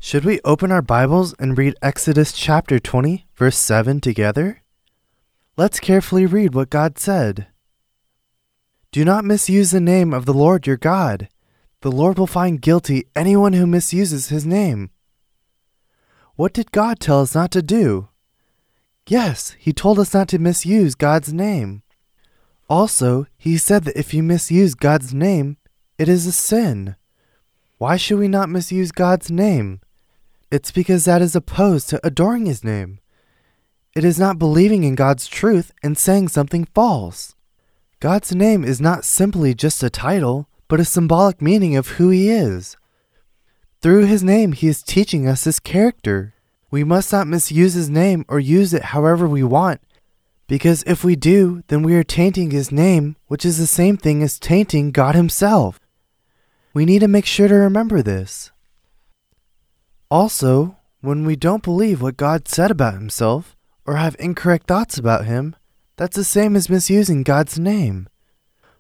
Should 0.00 0.24
we 0.24 0.40
open 0.44 0.72
our 0.72 0.82
Bibles 0.82 1.34
and 1.38 1.56
read 1.56 1.76
Exodus 1.82 2.32
chapter 2.32 2.80
20, 2.80 3.26
verse 3.36 3.58
7 3.58 4.00
together? 4.00 4.60
Let's 5.56 5.78
carefully 5.78 6.26
read 6.26 6.52
what 6.52 6.68
God 6.68 6.98
said. 6.98 7.46
Do 8.90 9.04
not 9.04 9.24
misuse 9.24 9.70
the 9.70 9.78
name 9.78 10.12
of 10.12 10.26
the 10.26 10.34
Lord 10.34 10.66
your 10.66 10.76
God. 10.76 11.28
The 11.84 11.92
Lord 11.92 12.18
will 12.18 12.26
find 12.26 12.62
guilty 12.62 13.04
anyone 13.14 13.52
who 13.52 13.66
misuses 13.66 14.30
his 14.30 14.46
name. 14.46 14.88
What 16.34 16.54
did 16.54 16.72
God 16.72 16.98
tell 16.98 17.20
us 17.20 17.34
not 17.34 17.50
to 17.50 17.60
do? 17.60 18.08
Yes, 19.06 19.54
He 19.58 19.74
told 19.74 19.98
us 19.98 20.14
not 20.14 20.28
to 20.28 20.38
misuse 20.38 20.94
God's 20.94 21.30
name. 21.30 21.82
Also, 22.70 23.26
He 23.36 23.58
said 23.58 23.84
that 23.84 23.98
if 23.98 24.14
you 24.14 24.22
misuse 24.22 24.74
God's 24.74 25.12
name, 25.12 25.58
it 25.98 26.08
is 26.08 26.26
a 26.26 26.32
sin. 26.32 26.96
Why 27.76 27.98
should 27.98 28.18
we 28.18 28.28
not 28.28 28.48
misuse 28.48 28.90
God's 28.90 29.30
name? 29.30 29.82
It's 30.50 30.72
because 30.72 31.04
that 31.04 31.20
is 31.20 31.36
opposed 31.36 31.90
to 31.90 32.00
adoring 32.02 32.46
His 32.46 32.64
name. 32.64 32.98
It 33.94 34.04
is 34.04 34.18
not 34.18 34.38
believing 34.38 34.84
in 34.84 34.94
God's 34.94 35.26
truth 35.26 35.70
and 35.82 35.98
saying 35.98 36.28
something 36.28 36.64
false. 36.64 37.34
God's 38.00 38.34
name 38.34 38.64
is 38.64 38.80
not 38.80 39.04
simply 39.04 39.52
just 39.52 39.82
a 39.82 39.90
title, 39.90 40.48
but 40.68 40.80
a 40.80 40.84
symbolic 40.84 41.42
meaning 41.42 41.76
of 41.76 41.88
who 41.88 42.10
He 42.10 42.30
is. 42.30 42.76
Through 43.80 44.06
His 44.06 44.22
name, 44.22 44.52
He 44.52 44.68
is 44.68 44.82
teaching 44.82 45.28
us 45.28 45.44
His 45.44 45.60
character. 45.60 46.34
We 46.70 46.84
must 46.84 47.12
not 47.12 47.26
misuse 47.26 47.74
His 47.74 47.90
name 47.90 48.24
or 48.28 48.40
use 48.40 48.72
it 48.74 48.84
however 48.84 49.28
we 49.28 49.42
want, 49.42 49.80
because 50.46 50.82
if 50.86 51.04
we 51.04 51.16
do, 51.16 51.62
then 51.68 51.82
we 51.82 51.94
are 51.94 52.02
tainting 52.04 52.50
His 52.50 52.72
name, 52.72 53.16
which 53.28 53.44
is 53.44 53.58
the 53.58 53.66
same 53.66 53.96
thing 53.96 54.22
as 54.22 54.38
tainting 54.38 54.90
God 54.90 55.14
Himself. 55.14 55.78
We 56.72 56.84
need 56.84 57.00
to 57.00 57.08
make 57.08 57.26
sure 57.26 57.48
to 57.48 57.54
remember 57.54 58.02
this. 58.02 58.50
Also, 60.10 60.76
when 61.00 61.24
we 61.24 61.36
don't 61.36 61.62
believe 61.62 62.00
what 62.00 62.16
God 62.16 62.48
said 62.48 62.70
about 62.70 62.94
Himself 62.94 63.54
or 63.86 63.96
have 63.96 64.16
incorrect 64.18 64.66
thoughts 64.66 64.98
about 64.98 65.26
Him, 65.26 65.54
that's 65.96 66.16
the 66.16 66.24
same 66.24 66.56
as 66.56 66.70
misusing 66.70 67.22
God's 67.22 67.58
name. 67.58 68.08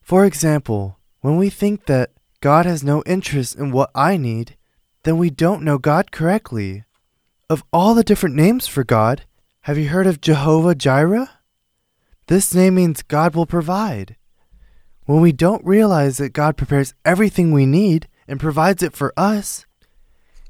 For 0.00 0.24
example, 0.24 0.98
when 1.24 1.38
we 1.38 1.48
think 1.48 1.86
that 1.86 2.10
God 2.42 2.66
has 2.66 2.84
no 2.84 3.02
interest 3.06 3.56
in 3.56 3.72
what 3.72 3.90
I 3.94 4.18
need, 4.18 4.58
then 5.04 5.16
we 5.16 5.30
don't 5.30 5.62
know 5.62 5.78
God 5.78 6.12
correctly. 6.12 6.84
Of 7.48 7.64
all 7.72 7.94
the 7.94 8.04
different 8.04 8.36
names 8.36 8.66
for 8.66 8.84
God, 8.84 9.24
have 9.62 9.78
you 9.78 9.88
heard 9.88 10.06
of 10.06 10.20
Jehovah 10.20 10.74
Jireh? 10.74 11.30
This 12.26 12.54
name 12.54 12.74
means 12.74 13.02
God 13.02 13.34
will 13.34 13.46
provide. 13.46 14.16
When 15.06 15.22
we 15.22 15.32
don't 15.32 15.64
realize 15.64 16.18
that 16.18 16.34
God 16.34 16.58
prepares 16.58 16.92
everything 17.06 17.52
we 17.52 17.64
need 17.64 18.06
and 18.28 18.38
provides 18.38 18.82
it 18.82 18.92
for 18.92 19.10
us, 19.16 19.64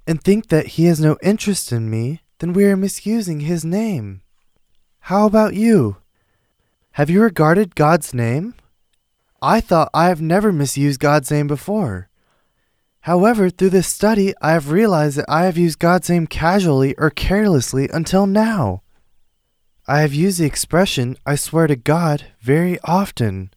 and 0.09 0.20
think 0.20 0.49
that 0.49 0.75
He 0.75 0.87
has 0.87 0.99
no 0.99 1.16
interest 1.22 1.70
in 1.70 1.89
me, 1.89 2.22
then 2.41 2.53
we 2.53 2.64
are 2.64 2.77
misusing 2.77 3.39
His 3.39 3.64
name. 3.64 4.22
How 5.03 5.25
about 5.25 5.55
you? 5.55 5.99
Have 6.95 7.11
you 7.11 7.22
regarded 7.22 7.77
God's 7.77 8.12
name? 8.12 8.57
I 9.47 9.61
thought 9.61 9.91
I 9.93 10.07
have 10.07 10.23
never 10.23 10.55
misused 10.55 11.01
God's 11.01 11.31
name 11.31 11.47
before. 11.47 12.09
However, 13.01 13.51
through 13.51 13.71
this 13.71 13.87
study, 13.87 14.33
I 14.41 14.53
have 14.53 14.71
realized 14.71 15.19
that 15.19 15.29
I 15.29 15.45
have 15.45 15.59
used 15.59 15.79
God's 15.79 16.09
name 16.09 16.27
casually 16.27 16.95
or 16.97 17.11
carelessly 17.11 17.87
until 17.93 18.27
now. 18.27 18.81
I 19.87 20.01
have 20.01 20.15
used 20.15 20.41
the 20.41 20.47
expression, 20.47 21.19
I 21.27 21.35
swear 21.35 21.67
to 21.67 21.77
God, 21.77 22.25
very 22.41 22.79
often. 22.85 23.51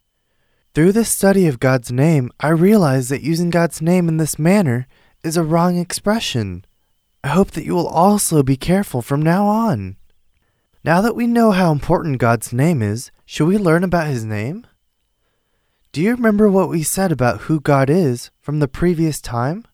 Through 0.73 0.91
this 0.91 1.07
study 1.07 1.47
of 1.47 1.61
God's 1.61 1.89
name, 1.89 2.31
I 2.41 2.49
realize 2.49 3.07
that 3.07 3.21
using 3.21 3.49
God's 3.49 3.81
name 3.81 4.09
in 4.09 4.17
this 4.17 4.37
manner 4.37 4.87
is 5.23 5.37
a 5.37 5.41
wrong 5.41 5.77
expression. 5.77 6.65
I 7.23 7.29
hope 7.29 7.51
that 7.51 7.63
you 7.63 7.73
will 7.73 7.87
also 7.87 8.43
be 8.43 8.57
careful 8.57 9.01
from 9.01 9.21
now 9.21 9.45
on. 9.47 9.95
Now 10.83 10.99
that 10.99 11.15
we 11.15 11.27
know 11.27 11.51
how 11.51 11.71
important 11.71 12.17
God's 12.17 12.51
name 12.51 12.81
is, 12.81 13.09
should 13.25 13.47
we 13.47 13.57
learn 13.57 13.85
about 13.85 14.07
his 14.07 14.25
name? 14.25 14.67
Do 15.97 16.03
you 16.03 16.11
remember 16.11 16.47
what 16.47 16.69
we 16.69 16.83
said 16.83 17.11
about 17.11 17.41
who 17.49 17.59
God 17.59 17.89
is 17.89 18.29
from 18.39 18.59
the 18.59 18.67
previous 18.67 19.19
time? 19.19 19.65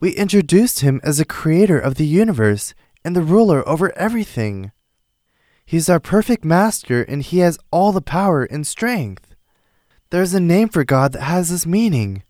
We 0.00 0.10
introduced 0.10 0.80
him 0.80 1.00
as 1.04 1.18
the 1.18 1.24
creator 1.24 1.78
of 1.78 1.94
the 1.94 2.08
universe 2.08 2.74
and 3.04 3.14
the 3.14 3.22
ruler 3.22 3.62
over 3.68 3.96
everything. 3.96 4.72
He's 5.64 5.88
our 5.88 6.00
perfect 6.00 6.44
master 6.44 7.04
and 7.04 7.22
he 7.22 7.38
has 7.38 7.56
all 7.70 7.92
the 7.92 8.00
power 8.00 8.42
and 8.42 8.66
strength. 8.66 9.36
There's 10.10 10.34
a 10.34 10.40
name 10.40 10.70
for 10.70 10.82
God 10.82 11.12
that 11.12 11.22
has 11.22 11.50
this 11.50 11.64
meaning. 11.64 12.24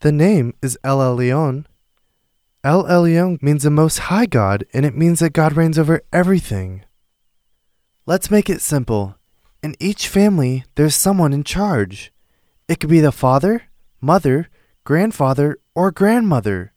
The 0.00 0.12
name 0.12 0.54
is 0.62 0.78
El 0.82 1.00
Elyon. 1.00 1.66
El 2.64 2.84
Elyon 2.84 3.42
means 3.42 3.64
the 3.64 3.70
Most 3.70 3.98
High 3.98 4.24
God, 4.24 4.64
and 4.72 4.86
it 4.86 4.96
means 4.96 5.18
that 5.18 5.34
God 5.34 5.52
reigns 5.52 5.78
over 5.78 6.00
everything. 6.10 6.86
Let's 8.06 8.30
make 8.30 8.48
it 8.48 8.62
simple. 8.62 9.16
In 9.66 9.74
each 9.80 10.06
family, 10.06 10.62
there's 10.76 10.94
someone 10.94 11.32
in 11.32 11.42
charge. 11.42 12.12
It 12.68 12.78
could 12.78 12.88
be 12.88 13.00
the 13.00 13.10
father, 13.10 13.64
mother, 14.00 14.48
grandfather, 14.84 15.58
or 15.74 15.90
grandmother. 15.90 16.72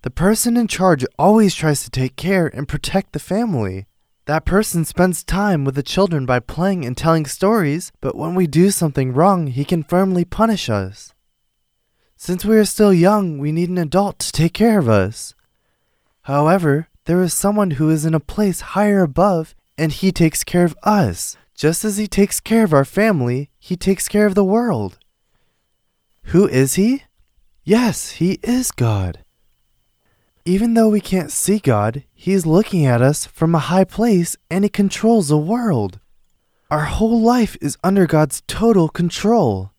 The 0.00 0.10
person 0.10 0.56
in 0.56 0.68
charge 0.68 1.04
always 1.18 1.54
tries 1.54 1.84
to 1.84 1.90
take 1.90 2.16
care 2.16 2.46
and 2.46 2.66
protect 2.66 3.12
the 3.12 3.18
family. 3.18 3.84
That 4.24 4.46
person 4.46 4.86
spends 4.86 5.22
time 5.22 5.66
with 5.66 5.74
the 5.74 5.82
children 5.82 6.24
by 6.24 6.40
playing 6.40 6.86
and 6.86 6.96
telling 6.96 7.26
stories, 7.26 7.92
but 8.00 8.16
when 8.16 8.34
we 8.34 8.46
do 8.46 8.70
something 8.70 9.12
wrong, 9.12 9.48
he 9.48 9.66
can 9.66 9.82
firmly 9.82 10.24
punish 10.24 10.70
us. 10.70 11.12
Since 12.16 12.42
we 12.42 12.56
are 12.56 12.64
still 12.64 12.94
young, 12.94 13.36
we 13.36 13.52
need 13.52 13.68
an 13.68 13.76
adult 13.76 14.18
to 14.20 14.32
take 14.32 14.54
care 14.54 14.78
of 14.78 14.88
us. 14.88 15.34
However, 16.22 16.88
there 17.04 17.20
is 17.20 17.34
someone 17.34 17.72
who 17.72 17.90
is 17.90 18.06
in 18.06 18.14
a 18.14 18.28
place 18.34 18.60
higher 18.72 19.02
above, 19.02 19.54
and 19.76 19.92
he 19.92 20.10
takes 20.10 20.42
care 20.42 20.64
of 20.64 20.74
us. 20.84 21.36
Just 21.58 21.84
as 21.84 21.96
he 21.96 22.06
takes 22.06 22.38
care 22.38 22.62
of 22.62 22.72
our 22.72 22.84
family, 22.84 23.50
he 23.58 23.76
takes 23.76 24.08
care 24.08 24.26
of 24.26 24.36
the 24.36 24.44
world. 24.44 24.96
Who 26.30 26.46
is 26.46 26.74
he? 26.74 27.02
Yes, 27.64 28.12
he 28.12 28.38
is 28.44 28.70
God. 28.70 29.24
even 30.48 30.72
though 30.72 30.88
we 30.88 31.00
can't 31.00 31.30
see 31.30 31.58
God, 31.58 32.04
He 32.14 32.32
is 32.32 32.46
looking 32.46 32.86
at 32.86 33.02
us 33.02 33.26
from 33.26 33.54
a 33.54 33.58
high 33.58 33.84
place 33.84 34.34
and 34.50 34.64
He 34.64 34.70
controls 34.70 35.28
the 35.28 35.36
world. 35.36 36.00
Our 36.70 36.86
whole 36.86 37.20
life 37.20 37.54
is 37.60 37.76
under 37.84 38.06
God's 38.06 38.42
total 38.46 38.88
control. 38.88 39.72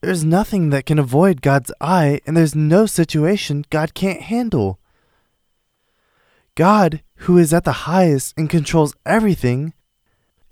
There's 0.00 0.24
nothing 0.24 0.70
that 0.70 0.86
can 0.86 0.98
avoid 0.98 1.40
God's 1.40 1.70
eye, 1.80 2.20
and 2.26 2.36
there's 2.36 2.56
no 2.56 2.86
situation 2.86 3.64
God 3.70 3.94
can't 3.94 4.22
handle. 4.22 4.80
God, 6.56 7.02
who 7.26 7.38
is 7.38 7.54
at 7.54 7.62
the 7.62 7.86
highest 7.86 8.34
and 8.36 8.50
controls 8.50 8.96
everything, 9.06 9.72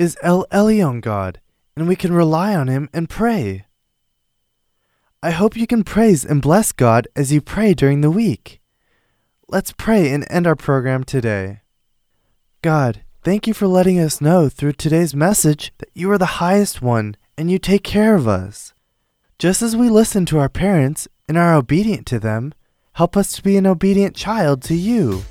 is 0.01 0.17
El 0.23 0.47
Elyon 0.47 1.03
God, 1.03 1.41
and 1.77 1.87
we 1.87 1.95
can 1.95 2.11
rely 2.11 2.55
on 2.55 2.69
Him 2.69 2.89
and 2.95 3.07
pray. 3.07 3.67
I 5.23 5.31
hope 5.31 5.59
you 5.59 5.67
can 5.67 5.85
praise 5.85 6.25
and 6.25 6.41
bless 6.41 6.73
God 6.73 7.07
as 7.15 7.31
you 7.31 7.43
pray 7.43 7.75
during 7.75 8.01
the 8.01 8.11
week. 8.11 8.63
Let's 9.47 9.73
pray 9.73 10.11
and 10.11 10.27
end 10.31 10.47
our 10.47 10.57
program 10.57 11.05
today. 11.05 11.61
God, 12.63 13.03
thank 13.23 13.47
you 13.47 13.53
for 13.53 13.67
letting 13.67 13.99
us 13.99 14.23
know 14.23 14.49
through 14.49 14.73
today's 14.73 15.15
message 15.15 15.71
that 15.77 15.91
you 15.93 16.11
are 16.11 16.19
the 16.19 16.41
highest 16.41 16.81
one 16.81 17.15
and 17.37 17.51
you 17.51 17.59
take 17.59 17.85
care 17.85 18.15
of 18.15 18.27
us. 18.27 18.73
Just 19.39 19.61
as 19.61 19.77
we 19.77 19.91
listen 19.91 20.25
to 20.27 20.39
our 20.39 20.49
parents 20.49 21.09
and 21.29 21.37
are 21.37 21.55
obedient 21.55 22.07
to 22.07 22.19
them, 22.19 22.55
help 22.95 23.19
us 23.19 23.33
to 23.33 23.43
be 23.43 23.59
an 23.59 23.67
obedient 23.67 24.17
child 24.17 24.63
to 24.63 24.75
you. 24.75 25.25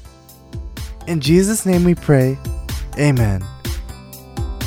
In 1.08 1.22
Jesus' 1.22 1.66
name 1.66 1.84
we 1.86 1.96
pray, 1.96 2.38
Amen. 3.00 3.44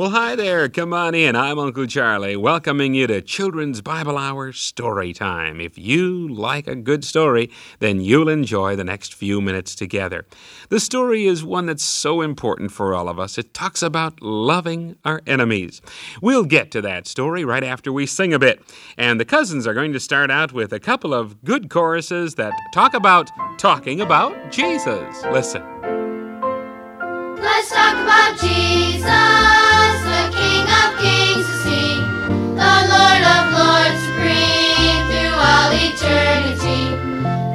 Well, 0.00 0.08
hi 0.08 0.34
there. 0.34 0.66
Come 0.70 0.94
on 0.94 1.14
in. 1.14 1.36
I'm 1.36 1.58
Uncle 1.58 1.86
Charlie, 1.86 2.34
welcoming 2.34 2.94
you 2.94 3.06
to 3.06 3.20
Children's 3.20 3.82
Bible 3.82 4.16
Hour 4.16 4.50
Story 4.50 5.12
Time. 5.12 5.60
If 5.60 5.76
you 5.76 6.26
like 6.26 6.66
a 6.66 6.74
good 6.74 7.04
story, 7.04 7.50
then 7.80 8.00
you'll 8.00 8.30
enjoy 8.30 8.76
the 8.76 8.82
next 8.82 9.12
few 9.12 9.42
minutes 9.42 9.74
together. 9.74 10.24
The 10.70 10.80
story 10.80 11.26
is 11.26 11.44
one 11.44 11.66
that's 11.66 11.84
so 11.84 12.22
important 12.22 12.72
for 12.72 12.94
all 12.94 13.10
of 13.10 13.20
us. 13.20 13.36
It 13.36 13.52
talks 13.52 13.82
about 13.82 14.22
loving 14.22 14.96
our 15.04 15.20
enemies. 15.26 15.82
We'll 16.22 16.46
get 16.46 16.70
to 16.70 16.80
that 16.80 17.06
story 17.06 17.44
right 17.44 17.62
after 17.62 17.92
we 17.92 18.06
sing 18.06 18.32
a 18.32 18.38
bit. 18.38 18.62
And 18.96 19.20
the 19.20 19.26
cousins 19.26 19.66
are 19.66 19.74
going 19.74 19.92
to 19.92 20.00
start 20.00 20.30
out 20.30 20.54
with 20.54 20.72
a 20.72 20.80
couple 20.80 21.12
of 21.12 21.44
good 21.44 21.68
choruses 21.68 22.36
that 22.36 22.54
talk 22.72 22.94
about 22.94 23.28
talking 23.58 24.00
about 24.00 24.50
Jesus. 24.50 25.22
Listen. 25.24 25.62
Let's 27.36 27.70
talk 27.70 27.96
about 27.96 28.38
Jesus, 28.40 29.59
eternity. 36.02 36.96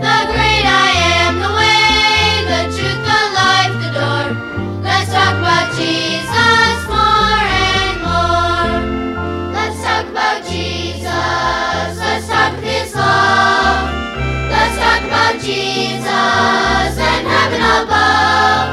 The 0.05 0.17
great 0.29 0.65
I 0.69 0.93
am, 1.17 1.33
the 1.41 1.49
way, 1.57 2.45
the 2.45 2.61
truth, 2.75 3.01
the 3.01 3.21
life, 3.33 3.73
the 3.81 3.89
door. 3.97 4.25
Let's 4.85 5.09
talk 5.09 5.35
about 5.41 5.73
Jesus 5.73 6.77
more 6.85 7.41
and 7.41 7.95
more. 8.05 8.69
Let's 9.49 9.81
talk 9.81 10.05
about 10.13 10.45
Jesus. 10.45 11.97
Let's 11.97 12.27
talk 12.27 12.53
His 12.61 12.93
love. 12.93 13.89
Let's 14.53 14.77
talk 14.77 15.01
about 15.09 15.41
Jesus 15.41 16.93
and 17.01 17.25
heaven 17.25 17.61
above. 17.65 18.69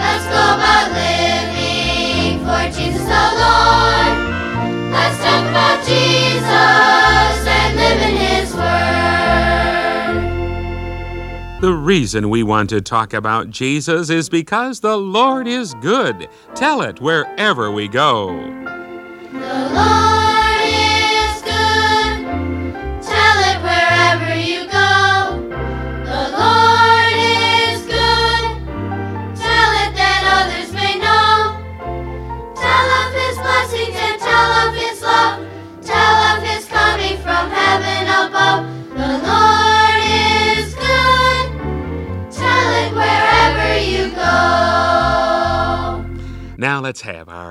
Let's 0.00 0.24
go 0.32 0.42
about 0.56 0.88
living 0.96 2.40
for 2.40 2.62
Jesus 2.72 3.04
the 3.04 3.24
Lord. 3.36 4.16
Let's 4.96 5.18
talk 5.20 5.44
about 5.52 5.84
Jesus 5.84 7.44
and 7.52 7.76
live 7.76 8.00
in 8.00 8.16
His 8.16 8.33
The 11.64 11.72
reason 11.72 12.28
we 12.28 12.42
want 12.42 12.68
to 12.68 12.82
talk 12.82 13.14
about 13.14 13.48
Jesus 13.48 14.10
is 14.10 14.28
because 14.28 14.80
the 14.80 14.98
Lord 14.98 15.48
is 15.48 15.72
good. 15.80 16.28
Tell 16.54 16.82
it 16.82 17.00
wherever 17.00 17.70
we 17.70 17.88
go. 17.88 18.83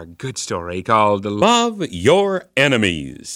Have 0.03 0.09
our 0.09 0.15
good 0.15 0.37
story 0.37 0.83
called 0.83 1.25
Love 1.25 1.81
Your 1.91 2.45
Enemies. 2.57 3.33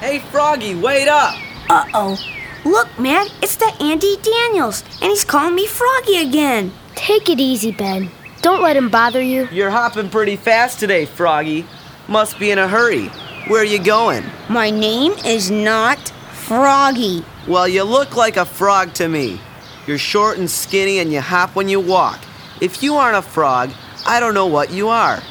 Hey, 0.00 0.20
Froggy, 0.30 0.74
wait 0.74 1.08
up! 1.08 1.34
Uh 1.70 1.84
oh. 1.94 2.18
Look, 2.64 2.88
man, 2.98 3.26
it's 3.42 3.56
the 3.56 3.72
Andy 3.80 4.16
Daniels, 4.22 4.82
and 5.00 5.10
he's 5.10 5.24
calling 5.24 5.54
me 5.54 5.66
Froggy 5.66 6.18
again. 6.18 6.72
Take 6.94 7.28
it 7.30 7.40
easy, 7.40 7.72
Ben. 7.72 8.10
Don't 8.42 8.62
let 8.62 8.76
him 8.76 8.90
bother 8.90 9.22
you. 9.22 9.48
You're 9.50 9.70
hopping 9.70 10.10
pretty 10.10 10.36
fast 10.36 10.78
today, 10.78 11.06
Froggy. 11.06 11.64
Must 12.08 12.38
be 12.38 12.50
in 12.50 12.58
a 12.58 12.68
hurry. 12.68 13.06
Where 13.48 13.62
are 13.62 13.64
you 13.64 13.82
going? 13.82 14.24
My 14.48 14.70
name 14.70 15.12
is 15.24 15.50
not 15.50 15.98
Froggy. 16.32 17.24
Well, 17.48 17.66
you 17.66 17.84
look 17.84 18.16
like 18.16 18.36
a 18.36 18.44
frog 18.44 18.92
to 18.94 19.08
me. 19.08 19.40
You're 19.86 19.98
short 19.98 20.38
and 20.38 20.50
skinny 20.50 20.98
and 20.98 21.12
you 21.12 21.20
hop 21.20 21.54
when 21.54 21.68
you 21.68 21.80
walk. 21.80 22.25
If 22.60 22.82
you 22.82 22.94
aren't 22.94 23.16
a 23.16 23.22
frog, 23.22 23.70
I 24.06 24.18
don't 24.18 24.34
know 24.34 24.46
what 24.46 24.70
you 24.70 24.88
are. 24.88 25.22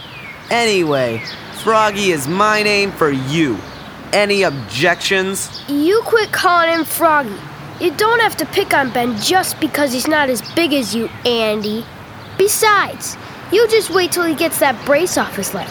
Anyway, 0.52 1.24
Froggy 1.64 2.12
is 2.12 2.28
my 2.28 2.62
name 2.62 2.92
for 2.92 3.10
you. 3.10 3.58
Any 4.14 4.44
objections? 4.44 5.64
You 5.68 6.02
quit 6.06 6.32
calling 6.32 6.70
him 6.70 6.86
Froggy. 6.86 7.36
You 7.82 7.92
don't 7.96 8.22
have 8.22 8.38
to 8.38 8.46
pick 8.46 8.74
on 8.74 8.94
Ben 8.94 9.18
just 9.18 9.60
because 9.60 9.92
he's 9.92 10.08
not 10.08 10.30
as 10.30 10.42
big 10.54 10.74
as 10.74 10.94
you, 10.94 11.08
Andy. 11.26 11.84
Besides, 12.38 13.18
you 13.52 13.68
just 13.70 13.90
wait 13.90 14.12
till 14.12 14.24
he 14.24 14.36
gets 14.36 14.60
that 14.60 14.86
brace 14.86 15.18
off 15.18 15.36
his 15.36 15.54
leg. 15.54 15.68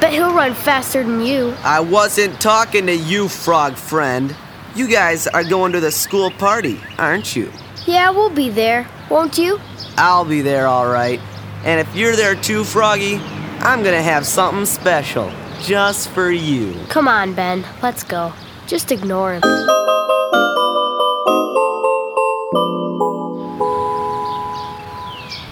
Bet 0.00 0.12
he'll 0.12 0.34
run 0.34 0.54
faster 0.54 1.02
than 1.02 1.20
you. 1.20 1.54
I 1.62 1.80
wasn't 1.80 2.40
talking 2.40 2.86
to 2.86 2.96
you, 2.96 3.28
frog 3.28 3.76
friend. 3.76 4.34
You 4.74 4.88
guys 4.88 5.26
are 5.26 5.44
going 5.44 5.72
to 5.72 5.80
the 5.80 5.92
school 5.92 6.30
party, 6.30 6.80
aren't 6.98 7.36
you? 7.36 7.52
Yeah, 7.86 8.10
we'll 8.10 8.30
be 8.30 8.48
there, 8.48 8.88
won't 9.10 9.38
you? 9.38 9.60
I'll 9.96 10.24
be 10.24 10.40
there 10.40 10.66
all 10.66 10.86
right. 10.86 11.20
And 11.64 11.80
if 11.80 11.94
you're 11.96 12.16
there 12.16 12.34
too, 12.34 12.64
Froggy, 12.64 13.16
I'm 13.60 13.82
gonna 13.82 14.02
have 14.02 14.26
something 14.26 14.66
special 14.66 15.32
just 15.62 16.10
for 16.10 16.30
you. 16.30 16.74
Come 16.88 17.08
on, 17.08 17.32
Ben. 17.34 17.64
Let's 17.82 18.02
go. 18.02 18.32
Just 18.66 18.92
ignore 18.92 19.34
him. 19.34 19.40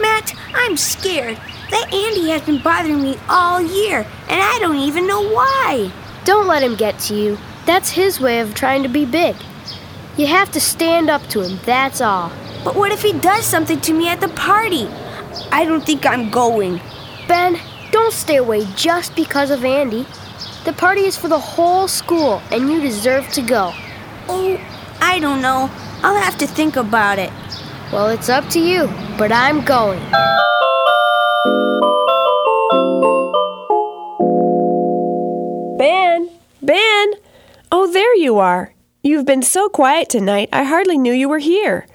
Matt, 0.00 0.34
I'm 0.54 0.76
scared. 0.76 1.38
That 1.70 1.92
Andy 1.92 2.28
has 2.28 2.42
been 2.42 2.60
bothering 2.62 3.02
me 3.02 3.18
all 3.30 3.60
year, 3.60 4.06
and 4.28 4.42
I 4.42 4.58
don't 4.60 4.76
even 4.76 5.06
know 5.06 5.22
why. 5.22 5.90
Don't 6.24 6.46
let 6.46 6.62
him 6.62 6.76
get 6.76 6.98
to 7.00 7.14
you. 7.14 7.38
That's 7.64 7.90
his 7.90 8.20
way 8.20 8.40
of 8.40 8.54
trying 8.54 8.82
to 8.82 8.88
be 8.90 9.06
big. 9.06 9.36
You 10.18 10.26
have 10.26 10.52
to 10.52 10.60
stand 10.60 11.08
up 11.08 11.26
to 11.28 11.40
him, 11.40 11.58
that's 11.64 12.02
all. 12.02 12.30
But 12.64 12.76
what 12.76 12.92
if 12.92 13.02
he 13.02 13.12
does 13.12 13.44
something 13.44 13.80
to 13.80 13.92
me 13.92 14.08
at 14.08 14.20
the 14.20 14.28
party? 14.28 14.86
I 15.50 15.64
don't 15.64 15.84
think 15.84 16.06
I'm 16.06 16.30
going. 16.30 16.80
Ben, 17.26 17.58
don't 17.90 18.12
stay 18.12 18.36
away 18.36 18.66
just 18.76 19.16
because 19.16 19.50
of 19.50 19.64
Andy. 19.64 20.06
The 20.64 20.72
party 20.72 21.02
is 21.02 21.16
for 21.16 21.28
the 21.28 21.38
whole 21.38 21.88
school, 21.88 22.40
and 22.52 22.70
you 22.70 22.80
deserve 22.80 23.28
to 23.30 23.42
go. 23.42 23.72
Oh, 24.28 24.60
I 25.00 25.18
don't 25.18 25.42
know. 25.42 25.70
I'll 26.02 26.20
have 26.20 26.38
to 26.38 26.46
think 26.46 26.76
about 26.76 27.18
it. 27.18 27.32
Well, 27.92 28.08
it's 28.08 28.28
up 28.28 28.48
to 28.50 28.60
you, 28.60 28.86
but 29.18 29.32
I'm 29.32 29.64
going. 29.64 30.00
Ben! 35.78 36.30
Ben! 36.62 37.12
Oh, 37.72 37.90
there 37.92 38.14
you 38.16 38.38
are. 38.38 38.72
You've 39.02 39.26
been 39.26 39.42
so 39.42 39.68
quiet 39.68 40.08
tonight, 40.08 40.48
I 40.52 40.62
hardly 40.62 40.96
knew 40.96 41.12
you 41.12 41.28
were 41.28 41.40
here. 41.40 41.86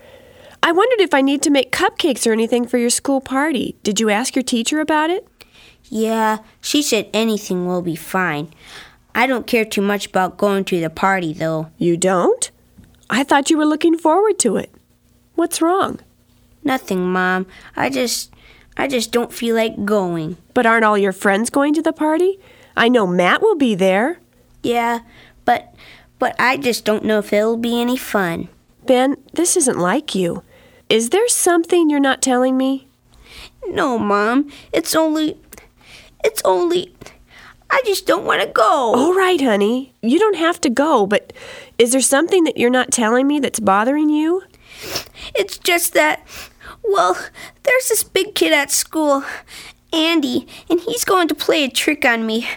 I 0.63 0.71
wondered 0.71 1.01
if 1.01 1.13
I 1.13 1.21
need 1.21 1.41
to 1.43 1.49
make 1.49 1.71
cupcakes 1.71 2.27
or 2.27 2.33
anything 2.33 2.67
for 2.67 2.77
your 2.77 2.89
school 2.89 3.21
party. 3.21 3.75
Did 3.83 3.99
you 3.99 4.09
ask 4.09 4.35
your 4.35 4.43
teacher 4.43 4.79
about 4.79 5.09
it? 5.09 5.27
Yeah, 5.89 6.39
she 6.61 6.81
said 6.81 7.09
anything 7.13 7.65
will 7.65 7.81
be 7.81 7.95
fine. 7.95 8.53
I 9.15 9.25
don't 9.25 9.47
care 9.47 9.65
too 9.65 9.81
much 9.81 10.07
about 10.07 10.37
going 10.37 10.65
to 10.65 10.79
the 10.79 10.89
party, 10.89 11.33
though. 11.33 11.71
You 11.77 11.97
don't? 11.97 12.51
I 13.09 13.23
thought 13.23 13.49
you 13.49 13.57
were 13.57 13.65
looking 13.65 13.97
forward 13.97 14.37
to 14.39 14.57
it. 14.57 14.71
What's 15.35 15.61
wrong? 15.61 15.99
Nothing, 16.63 17.11
Mom. 17.11 17.47
I 17.75 17.89
just. 17.89 18.33
I 18.79 18.87
just 18.87 19.11
don't 19.11 19.33
feel 19.33 19.55
like 19.55 19.85
going. 19.85 20.37
But 20.53 20.67
aren't 20.67 20.85
all 20.85 20.99
your 20.99 21.13
friends 21.13 21.49
going 21.49 21.73
to 21.73 21.81
the 21.81 21.93
party? 21.93 22.39
I 22.75 22.89
know 22.89 23.07
Matt 23.07 23.41
will 23.41 23.55
be 23.55 23.73
there. 23.73 24.19
Yeah, 24.61 24.99
but. 25.45 25.73
But 26.19 26.35
I 26.39 26.57
just 26.57 26.83
don't 26.83 27.05
know 27.05 27.19
if 27.19 27.31
it'll 27.31 27.57
be 27.57 27.79
any 27.79 27.95
fun. 27.97 28.49
Ben, 28.85 29.17
this 29.33 29.55
isn't 29.55 29.77
like 29.77 30.15
you. 30.15 30.43
Is 30.89 31.09
there 31.09 31.27
something 31.27 31.89
you're 31.89 31.99
not 31.99 32.21
telling 32.21 32.57
me? 32.57 32.87
No, 33.67 33.99
Mom. 33.99 34.51
It's 34.71 34.95
only. 34.95 35.37
It's 36.23 36.41
only. 36.45 36.95
I 37.69 37.81
just 37.85 38.07
don't 38.07 38.25
want 38.25 38.41
to 38.41 38.47
go. 38.47 38.93
All 38.95 39.13
right, 39.13 39.41
honey. 39.41 39.93
You 40.01 40.17
don't 40.19 40.37
have 40.37 40.61
to 40.61 40.69
go, 40.69 41.05
but 41.05 41.33
is 41.77 41.91
there 41.91 42.01
something 42.01 42.45
that 42.45 42.57
you're 42.57 42.69
not 42.69 42.91
telling 42.91 43.27
me 43.27 43.39
that's 43.39 43.59
bothering 43.59 44.09
you? 44.09 44.43
It's 45.35 45.57
just 45.57 45.93
that. 45.93 46.25
Well, 46.83 47.17
there's 47.63 47.89
this 47.89 48.03
big 48.03 48.35
kid 48.35 48.53
at 48.53 48.71
school, 48.71 49.25
Andy, 49.91 50.47
and 50.69 50.79
he's 50.79 51.03
going 51.03 51.27
to 51.27 51.35
play 51.35 51.65
a 51.65 51.69
trick 51.69 52.05
on 52.05 52.25
me. 52.25 52.47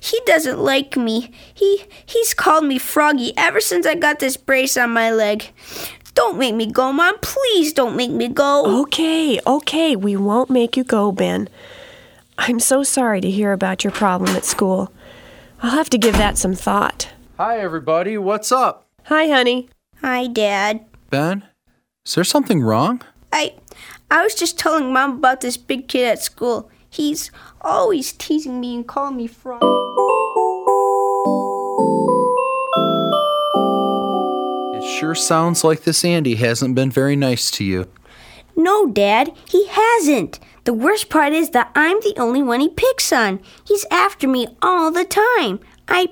He 0.00 0.20
doesn't 0.26 0.58
like 0.58 0.96
me. 0.96 1.30
He 1.54 1.84
he's 2.06 2.34
called 2.34 2.64
me 2.64 2.78
Froggy 2.78 3.32
ever 3.36 3.60
since 3.60 3.86
I 3.86 3.94
got 3.94 4.18
this 4.18 4.36
brace 4.36 4.76
on 4.76 4.90
my 4.90 5.12
leg. 5.12 5.52
Don't 6.14 6.38
make 6.38 6.54
me 6.54 6.66
go, 6.66 6.92
Mom. 6.92 7.18
Please 7.20 7.72
don't 7.72 7.96
make 7.96 8.10
me 8.10 8.28
go. 8.28 8.82
Okay, 8.82 9.40
okay. 9.46 9.96
We 9.96 10.16
won't 10.16 10.50
make 10.50 10.76
you 10.76 10.84
go, 10.84 11.12
Ben. 11.12 11.48
I'm 12.38 12.58
so 12.60 12.82
sorry 12.82 13.20
to 13.20 13.30
hear 13.30 13.52
about 13.52 13.84
your 13.84 13.92
problem 13.92 14.34
at 14.36 14.44
school. 14.44 14.92
I'll 15.62 15.70
have 15.70 15.90
to 15.90 15.98
give 15.98 16.16
that 16.16 16.38
some 16.38 16.54
thought. 16.54 17.10
Hi, 17.36 17.58
everybody. 17.58 18.16
What's 18.18 18.50
up? 18.50 18.86
Hi, 19.04 19.28
honey. 19.28 19.68
Hi, 20.00 20.26
Dad. 20.26 20.84
Ben, 21.10 21.44
is 22.06 22.14
there 22.14 22.24
something 22.24 22.62
wrong? 22.62 23.02
I 23.32 23.54
I 24.10 24.22
was 24.22 24.34
just 24.34 24.58
telling 24.58 24.92
Mom 24.92 25.18
about 25.18 25.40
this 25.40 25.56
big 25.56 25.88
kid 25.88 26.06
at 26.06 26.22
school. 26.22 26.70
He's 26.88 27.30
always 27.60 28.12
teasing 28.12 28.60
me 28.60 28.74
and 28.74 28.86
calling 28.88 29.16
me 29.16 29.26
Frog. 29.26 29.62
Sure 35.00 35.14
sounds 35.14 35.64
like 35.64 35.84
this 35.84 36.04
Andy 36.04 36.34
hasn't 36.34 36.74
been 36.74 36.90
very 36.90 37.16
nice 37.16 37.50
to 37.52 37.64
you. 37.64 37.88
No, 38.54 38.86
Dad, 38.86 39.32
he 39.48 39.66
hasn't. 39.66 40.38
The 40.64 40.74
worst 40.74 41.08
part 41.08 41.32
is 41.32 41.50
that 41.50 41.72
I'm 41.74 41.98
the 42.00 42.12
only 42.18 42.42
one 42.42 42.60
he 42.60 42.68
picks 42.68 43.10
on. 43.10 43.40
He's 43.64 43.86
after 43.90 44.28
me 44.28 44.46
all 44.60 44.90
the 44.90 45.06
time. 45.06 45.58
I 45.88 46.10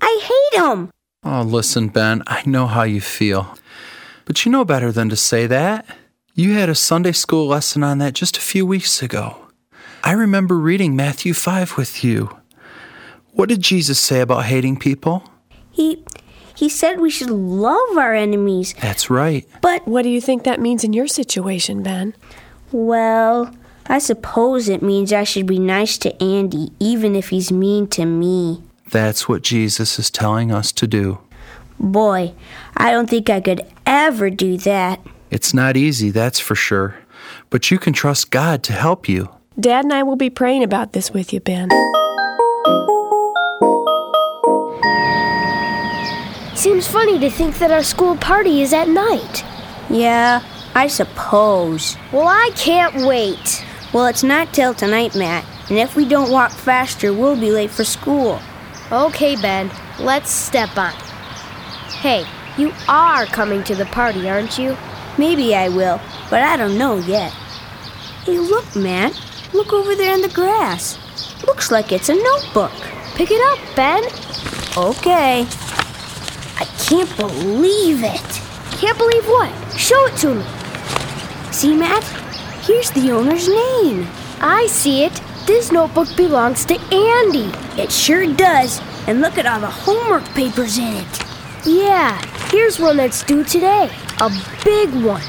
I 0.00 0.20
hate 0.20 0.60
him. 0.60 0.90
Oh, 1.22 1.42
listen, 1.42 1.86
Ben, 1.88 2.24
I 2.26 2.42
know 2.44 2.66
how 2.66 2.82
you 2.82 3.00
feel. 3.00 3.56
But 4.24 4.44
you 4.44 4.50
know 4.50 4.64
better 4.64 4.90
than 4.90 5.08
to 5.10 5.16
say 5.16 5.46
that. 5.46 5.86
You 6.34 6.54
had 6.54 6.68
a 6.68 6.74
Sunday 6.74 7.12
school 7.12 7.46
lesson 7.46 7.84
on 7.84 7.98
that 7.98 8.14
just 8.14 8.36
a 8.36 8.40
few 8.40 8.66
weeks 8.66 9.00
ago. 9.00 9.46
I 10.02 10.10
remember 10.10 10.58
reading 10.58 10.96
Matthew 10.96 11.34
5 11.34 11.76
with 11.76 12.02
you. 12.02 12.36
What 13.30 13.48
did 13.48 13.60
Jesus 13.60 14.00
say 14.00 14.20
about 14.20 14.46
hating 14.46 14.80
people? 14.80 15.22
He 15.70 16.04
he 16.54 16.68
said 16.68 17.00
we 17.00 17.10
should 17.10 17.30
love 17.30 17.98
our 17.98 18.14
enemies. 18.14 18.74
That's 18.80 19.10
right. 19.10 19.46
But 19.60 19.86
what 19.86 20.02
do 20.02 20.08
you 20.08 20.20
think 20.20 20.44
that 20.44 20.60
means 20.60 20.84
in 20.84 20.92
your 20.92 21.08
situation, 21.08 21.82
Ben? 21.82 22.14
Well, 22.72 23.54
I 23.86 23.98
suppose 23.98 24.68
it 24.68 24.82
means 24.82 25.12
I 25.12 25.24
should 25.24 25.46
be 25.46 25.58
nice 25.58 25.98
to 25.98 26.22
Andy 26.22 26.72
even 26.78 27.14
if 27.14 27.28
he's 27.28 27.52
mean 27.52 27.86
to 27.88 28.04
me. 28.04 28.62
That's 28.90 29.28
what 29.28 29.42
Jesus 29.42 29.98
is 29.98 30.10
telling 30.10 30.52
us 30.52 30.72
to 30.72 30.86
do. 30.86 31.18
Boy, 31.78 32.34
I 32.76 32.92
don't 32.92 33.10
think 33.10 33.28
I 33.28 33.40
could 33.40 33.62
ever 33.84 34.30
do 34.30 34.56
that. 34.58 35.00
It's 35.30 35.52
not 35.52 35.76
easy, 35.76 36.10
that's 36.10 36.38
for 36.38 36.54
sure. 36.54 36.96
But 37.50 37.70
you 37.70 37.78
can 37.78 37.92
trust 37.92 38.30
God 38.30 38.62
to 38.64 38.72
help 38.72 39.08
you. 39.08 39.28
Dad 39.58 39.84
and 39.84 39.92
I 39.92 40.02
will 40.02 40.16
be 40.16 40.30
praying 40.30 40.62
about 40.62 40.92
this 40.92 41.10
with 41.10 41.32
you, 41.32 41.40
Ben. 41.40 41.68
Seems 46.64 46.88
funny 46.88 47.18
to 47.18 47.28
think 47.28 47.58
that 47.58 47.70
our 47.70 47.82
school 47.82 48.16
party 48.16 48.62
is 48.62 48.72
at 48.72 48.88
night. 48.88 49.44
Yeah, 49.90 50.42
I 50.74 50.86
suppose. 50.86 51.98
Well, 52.10 52.26
I 52.26 52.52
can't 52.56 53.06
wait. 53.06 53.62
Well, 53.92 54.06
it's 54.06 54.22
not 54.22 54.54
till 54.54 54.72
tonight, 54.72 55.14
Matt. 55.14 55.44
And 55.68 55.78
if 55.78 55.94
we 55.94 56.08
don't 56.08 56.30
walk 56.30 56.52
faster, 56.52 57.12
we'll 57.12 57.38
be 57.38 57.50
late 57.50 57.70
for 57.70 57.84
school. 57.84 58.40
Okay, 58.90 59.36
Ben, 59.36 59.70
let's 60.00 60.30
step 60.30 60.74
on. 60.78 60.94
Hey, 62.00 62.24
you 62.56 62.72
are 62.88 63.26
coming 63.26 63.62
to 63.64 63.74
the 63.74 63.84
party, 63.84 64.26
aren't 64.26 64.58
you? 64.58 64.74
Maybe 65.18 65.54
I 65.54 65.68
will, 65.68 66.00
but 66.30 66.42
I 66.42 66.56
don't 66.56 66.78
know 66.78 66.96
yet. 66.96 67.32
Hey, 68.24 68.38
look, 68.38 68.74
Matt. 68.74 69.12
Look 69.52 69.74
over 69.74 69.94
there 69.94 70.14
in 70.14 70.22
the 70.22 70.30
grass. 70.30 70.96
Looks 71.46 71.70
like 71.70 71.92
it's 71.92 72.08
a 72.08 72.14
notebook. 72.14 72.72
Pick 73.16 73.28
it 73.30 73.42
up, 73.52 73.76
Ben. 73.76 74.02
Okay. 74.78 75.46
I 76.56 76.64
can't 76.78 77.16
believe 77.16 78.02
it. 78.04 78.42
Can't 78.78 78.98
believe 78.98 79.24
what? 79.26 79.52
Show 79.76 80.06
it 80.06 80.16
to 80.18 80.34
me. 80.34 80.44
See, 81.52 81.76
Matt? 81.76 82.04
Here's 82.62 82.90
the 82.90 83.10
owner's 83.12 83.48
name. 83.48 84.06
I 84.40 84.66
see 84.68 85.04
it. 85.04 85.20
This 85.46 85.70
notebook 85.70 86.08
belongs 86.16 86.64
to 86.66 86.74
Andy. 86.92 87.52
It 87.80 87.92
sure 87.92 88.26
does. 88.34 88.80
And 89.06 89.20
look 89.20 89.36
at 89.36 89.46
all 89.46 89.60
the 89.60 89.68
homework 89.70 90.24
papers 90.34 90.78
in 90.78 90.94
it. 90.94 91.24
Yeah, 91.64 92.20
here's 92.50 92.78
one 92.78 92.96
that's 92.96 93.22
due 93.22 93.44
today. 93.44 93.90
A 94.20 94.30
big 94.64 94.90
one. 95.04 95.22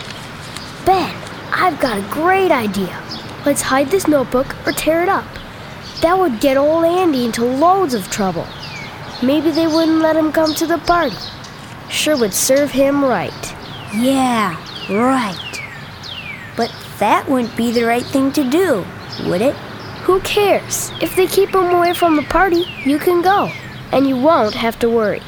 Ben, 0.86 1.14
I've 1.52 1.80
got 1.80 1.98
a 1.98 2.12
great 2.14 2.52
idea. 2.52 3.02
Let's 3.46 3.62
hide 3.62 3.90
this 3.90 4.08
notebook 4.08 4.56
or 4.66 4.72
tear 4.72 5.04
it 5.04 5.10
up. 5.10 5.26
That 6.02 6.18
would 6.18 6.40
get 6.40 6.58
old 6.58 6.86
Andy 6.86 7.26
into 7.26 7.44
loads 7.44 7.94
of 7.94 8.10
trouble. 8.10 8.48
Maybe 9.24 9.51
they 9.51 9.68
wouldn't 9.68 9.99
let 9.99 10.16
him 10.16 10.32
come 10.32 10.53
to 10.55 10.68
the 10.68 10.78
party. 10.80 11.16
Sure 11.89 12.18
would 12.18 12.34
serve 12.34 12.72
him 12.72 13.03
right. 13.03 13.55
Yeah, 13.93 14.55
right. 14.89 15.61
But 16.57 16.74
that 16.99 17.28
wouldn't 17.30 17.55
be 17.55 17.72
the 17.72 17.86
right 17.86 18.03
thing 18.03 18.32
to 18.34 18.49
do, 18.49 18.86
would 19.26 19.41
it? 19.41 19.55
Who 20.03 20.20
cares? 20.22 20.91
If 21.01 21.16
they 21.16 21.28
keep 21.28 21.49
him 21.49 21.70
away 21.74 21.93
from 21.93 22.16
the 22.16 22.24
party, 22.24 22.66
you 22.84 22.99
can 22.99 23.22
go, 23.22 23.51
and 23.91 24.05
you 24.07 24.18
won't 24.18 24.55
have 24.55 24.78
to 24.80 24.89
worry. 24.89 25.22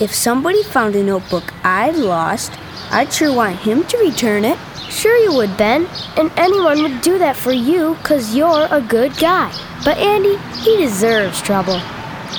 If 0.00 0.14
somebody 0.14 0.62
found 0.62 0.94
a 0.94 1.02
notebook 1.02 1.52
I'd 1.64 1.96
lost, 1.96 2.52
I'd 2.90 3.12
sure 3.12 3.34
want 3.34 3.56
him 3.56 3.84
to 3.84 3.98
return 3.98 4.44
it. 4.44 4.58
Sure 4.90 5.16
you 5.16 5.34
would, 5.34 5.56
Ben. 5.56 5.88
And 6.16 6.30
anyone 6.36 6.82
would 6.82 7.00
do 7.00 7.18
that 7.18 7.36
for 7.36 7.52
you 7.52 7.94
because 7.94 8.34
you're 8.36 8.68
a 8.70 8.80
good 8.80 9.16
guy. 9.16 9.50
But 9.84 9.96
Andy, 9.98 10.36
he 10.60 10.76
deserves 10.76 11.40
trouble. 11.40 11.80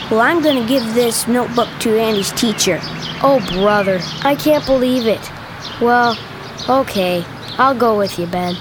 Well, 0.09 0.21
I'm 0.21 0.41
going 0.41 0.61
to 0.61 0.67
give 0.67 0.93
this 0.93 1.27
notebook 1.27 1.69
to 1.79 1.99
Andy's 1.99 2.31
teacher. 2.33 2.79
Oh, 3.23 3.39
brother, 3.53 3.99
I 4.23 4.35
can't 4.35 4.65
believe 4.65 5.07
it. 5.07 5.31
Well, 5.81 6.17
okay, 6.69 7.23
I'll 7.57 7.75
go 7.75 7.97
with 7.97 8.19
you, 8.19 8.27
Ben. 8.27 8.55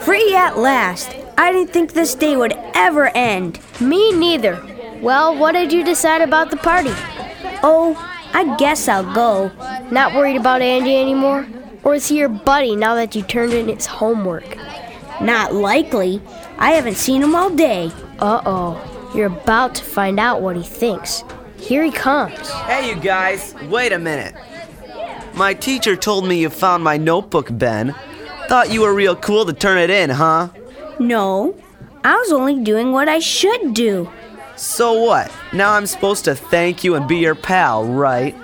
Free 0.00 0.34
at 0.34 0.58
last. 0.58 1.10
I 1.38 1.52
didn't 1.52 1.72
think 1.72 1.92
this 1.92 2.14
day 2.14 2.36
would 2.36 2.54
ever 2.74 3.08
end. 3.16 3.58
Me 3.80 4.12
neither. 4.12 4.62
Well, 5.00 5.36
what 5.36 5.52
did 5.52 5.72
you 5.72 5.84
decide 5.84 6.22
about 6.22 6.50
the 6.50 6.56
party? 6.56 6.92
Oh, 7.62 7.96
I 8.32 8.56
guess 8.56 8.88
I'll 8.88 9.14
go. 9.14 9.50
Not 9.90 10.14
worried 10.14 10.36
about 10.36 10.62
Andy 10.62 10.96
anymore? 10.96 11.46
Or 11.86 11.94
is 11.94 12.08
he 12.08 12.18
your 12.18 12.28
buddy 12.28 12.74
now 12.74 12.96
that 12.96 13.14
you 13.14 13.22
turned 13.22 13.52
in 13.52 13.68
his 13.68 13.86
homework? 13.86 14.56
Not 15.20 15.54
likely. 15.54 16.20
I 16.58 16.72
haven't 16.72 16.96
seen 16.96 17.22
him 17.22 17.36
all 17.36 17.48
day. 17.48 17.92
Uh 18.18 18.42
oh. 18.44 19.12
You're 19.14 19.28
about 19.28 19.76
to 19.76 19.84
find 19.84 20.18
out 20.18 20.42
what 20.42 20.56
he 20.56 20.64
thinks. 20.64 21.22
Here 21.56 21.84
he 21.84 21.92
comes. 21.92 22.50
Hey, 22.50 22.88
you 22.88 22.96
guys, 22.96 23.54
wait 23.70 23.92
a 23.92 24.00
minute. 24.00 24.34
My 25.34 25.54
teacher 25.54 25.94
told 25.94 26.26
me 26.26 26.40
you 26.40 26.50
found 26.50 26.82
my 26.82 26.96
notebook, 26.96 27.56
Ben. 27.56 27.94
Thought 28.48 28.72
you 28.72 28.80
were 28.80 28.92
real 28.92 29.14
cool 29.14 29.46
to 29.46 29.52
turn 29.52 29.78
it 29.78 29.88
in, 29.88 30.10
huh? 30.10 30.48
No, 30.98 31.54
I 32.02 32.16
was 32.16 32.32
only 32.32 32.64
doing 32.64 32.90
what 32.90 33.08
I 33.08 33.20
should 33.20 33.74
do. 33.74 34.10
So 34.56 35.04
what? 35.04 35.30
Now 35.52 35.74
I'm 35.74 35.86
supposed 35.86 36.24
to 36.24 36.34
thank 36.34 36.82
you 36.82 36.96
and 36.96 37.06
be 37.06 37.18
your 37.18 37.36
pal, 37.36 37.84
right? 37.84 38.34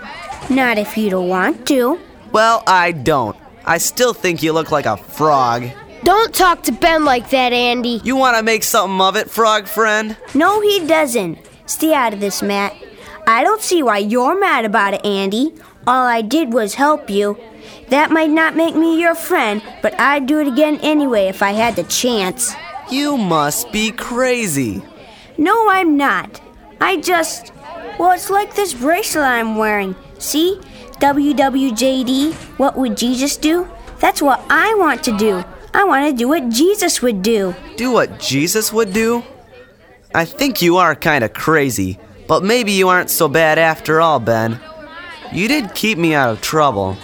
Not 0.48 0.78
if 0.78 0.96
you 0.96 1.10
don't 1.10 1.28
want 1.28 1.66
to. 1.66 1.98
Well, 2.32 2.62
I 2.66 2.92
don't. 2.92 3.36
I 3.64 3.78
still 3.78 4.14
think 4.14 4.42
you 4.42 4.52
look 4.52 4.70
like 4.70 4.86
a 4.86 4.96
frog. 4.96 5.68
Don't 6.04 6.34
talk 6.34 6.64
to 6.64 6.72
Ben 6.72 7.04
like 7.04 7.30
that, 7.30 7.52
Andy. 7.52 8.00
You 8.02 8.16
want 8.16 8.36
to 8.36 8.42
make 8.42 8.64
something 8.64 9.00
of 9.00 9.16
it, 9.16 9.30
frog 9.30 9.66
friend? 9.66 10.16
No, 10.34 10.60
he 10.60 10.84
doesn't. 10.86 11.38
Stay 11.66 11.94
out 11.94 12.12
of 12.12 12.20
this, 12.20 12.42
Matt. 12.42 12.74
I 13.26 13.44
don't 13.44 13.62
see 13.62 13.82
why 13.82 13.98
you're 13.98 14.38
mad 14.38 14.64
about 14.64 14.94
it, 14.94 15.06
Andy. 15.06 15.54
All 15.86 16.04
I 16.06 16.22
did 16.22 16.52
was 16.52 16.74
help 16.74 17.08
you. 17.08 17.38
That 17.88 18.10
might 18.10 18.30
not 18.30 18.56
make 18.56 18.74
me 18.74 19.00
your 19.00 19.14
friend, 19.14 19.62
but 19.80 19.98
I'd 20.00 20.26
do 20.26 20.40
it 20.40 20.48
again 20.48 20.80
anyway 20.82 21.26
if 21.26 21.42
I 21.42 21.52
had 21.52 21.76
the 21.76 21.84
chance. 21.84 22.52
You 22.90 23.16
must 23.16 23.70
be 23.70 23.92
crazy. 23.92 24.82
No, 25.38 25.70
I'm 25.70 25.96
not. 25.96 26.40
I 26.80 26.96
just. 26.96 27.52
Well, 27.98 28.10
it's 28.10 28.30
like 28.30 28.54
this 28.54 28.74
bracelet 28.74 29.24
I'm 29.24 29.56
wearing. 29.56 29.94
See? 30.18 30.60
WWJD, 31.02 32.32
what 32.58 32.76
would 32.76 32.96
Jesus 32.96 33.36
do? 33.36 33.68
That's 33.98 34.22
what 34.22 34.40
I 34.48 34.72
want 34.76 35.02
to 35.02 35.18
do. 35.18 35.42
I 35.74 35.82
want 35.82 36.08
to 36.08 36.16
do 36.16 36.28
what 36.28 36.48
Jesus 36.48 37.02
would 37.02 37.22
do. 37.22 37.56
Do 37.76 37.90
what 37.90 38.20
Jesus 38.20 38.72
would 38.72 38.92
do? 38.92 39.24
I 40.14 40.24
think 40.24 40.62
you 40.62 40.76
are 40.76 40.94
kind 40.94 41.24
of 41.24 41.32
crazy, 41.32 41.98
but 42.28 42.44
maybe 42.44 42.70
you 42.70 42.88
aren't 42.88 43.10
so 43.10 43.26
bad 43.26 43.58
after 43.58 44.00
all, 44.00 44.20
Ben. 44.20 44.60
You 45.32 45.48
did 45.48 45.74
keep 45.74 45.98
me 45.98 46.14
out 46.14 46.30
of 46.30 46.40
trouble. 46.40 46.96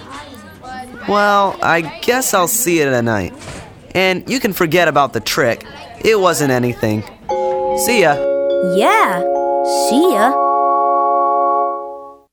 Well, 1.09 1.59
I 1.61 1.81
guess 2.03 2.35
I'll 2.35 2.47
see 2.47 2.79
you 2.79 2.85
tonight. 2.85 3.35
And 3.97 4.31
you 4.31 4.39
can 4.39 4.53
forget 4.53 4.87
about 4.87 5.13
the 5.13 5.21
trick. 5.21 5.65
It 6.05 6.21
wasn't 6.21 6.53
anything. 6.53 7.03
See 7.85 8.03
ya. 8.03 8.15
Yeah. 8.77 9.25
See 9.89 10.13
ya. 10.13 10.48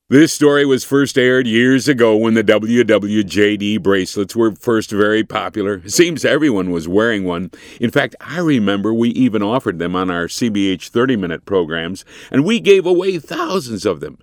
This 0.08 0.32
story 0.32 0.64
was 0.64 0.84
first 0.84 1.18
aired 1.18 1.48
years 1.48 1.88
ago 1.88 2.16
when 2.16 2.34
the 2.34 2.44
WWJD 2.44 3.82
bracelets 3.82 4.36
were 4.36 4.54
first 4.54 4.92
very 4.92 5.24
popular. 5.24 5.82
It 5.84 5.90
seems 5.90 6.24
everyone 6.24 6.70
was 6.70 6.86
wearing 6.86 7.24
one. 7.24 7.50
In 7.80 7.90
fact, 7.90 8.14
I 8.20 8.38
remember 8.38 8.94
we 8.94 9.08
even 9.08 9.42
offered 9.42 9.80
them 9.80 9.96
on 9.96 10.08
our 10.08 10.28
CBH 10.28 10.90
30 10.90 11.16
minute 11.16 11.44
programs, 11.44 12.04
and 12.30 12.44
we 12.44 12.60
gave 12.60 12.86
away 12.86 13.18
thousands 13.18 13.84
of 13.84 13.98
them. 13.98 14.18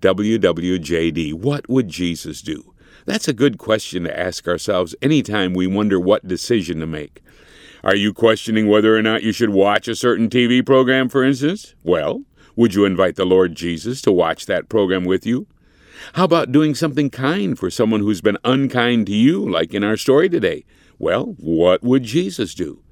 WWJD, 0.00 1.34
what 1.34 1.68
would 1.68 1.88
Jesus 1.88 2.40
do? 2.40 2.72
That's 3.04 3.28
a 3.28 3.34
good 3.34 3.58
question 3.58 4.04
to 4.04 4.18
ask 4.18 4.48
ourselves 4.48 4.94
anytime 5.02 5.52
we 5.52 5.66
wonder 5.66 6.00
what 6.00 6.26
decision 6.26 6.80
to 6.80 6.86
make. 6.86 7.22
Are 7.84 7.94
you 7.94 8.14
questioning 8.14 8.68
whether 8.68 8.96
or 8.96 9.02
not 9.02 9.22
you 9.22 9.32
should 9.32 9.50
watch 9.50 9.86
a 9.86 9.96
certain 9.96 10.30
TV 10.30 10.64
program, 10.64 11.10
for 11.10 11.22
instance? 11.22 11.74
Well, 11.82 12.22
would 12.56 12.74
you 12.74 12.84
invite 12.86 13.16
the 13.16 13.26
Lord 13.26 13.54
Jesus 13.54 14.00
to 14.02 14.10
watch 14.10 14.46
that 14.46 14.68
program 14.68 15.04
with 15.04 15.26
you? 15.26 15.46
How 16.14 16.24
about 16.24 16.52
doing 16.52 16.74
something 16.74 17.10
kind 17.10 17.58
for 17.58 17.70
someone 17.70 18.00
who's 18.00 18.20
been 18.20 18.38
unkind 18.44 19.06
to 19.06 19.12
you, 19.14 19.48
like 19.48 19.74
in 19.74 19.84
our 19.84 19.96
story 19.96 20.28
today? 20.28 20.64
Well, 20.98 21.34
what 21.38 21.82
would 21.82 22.02
Jesus 22.02 22.54
do? 22.54 22.82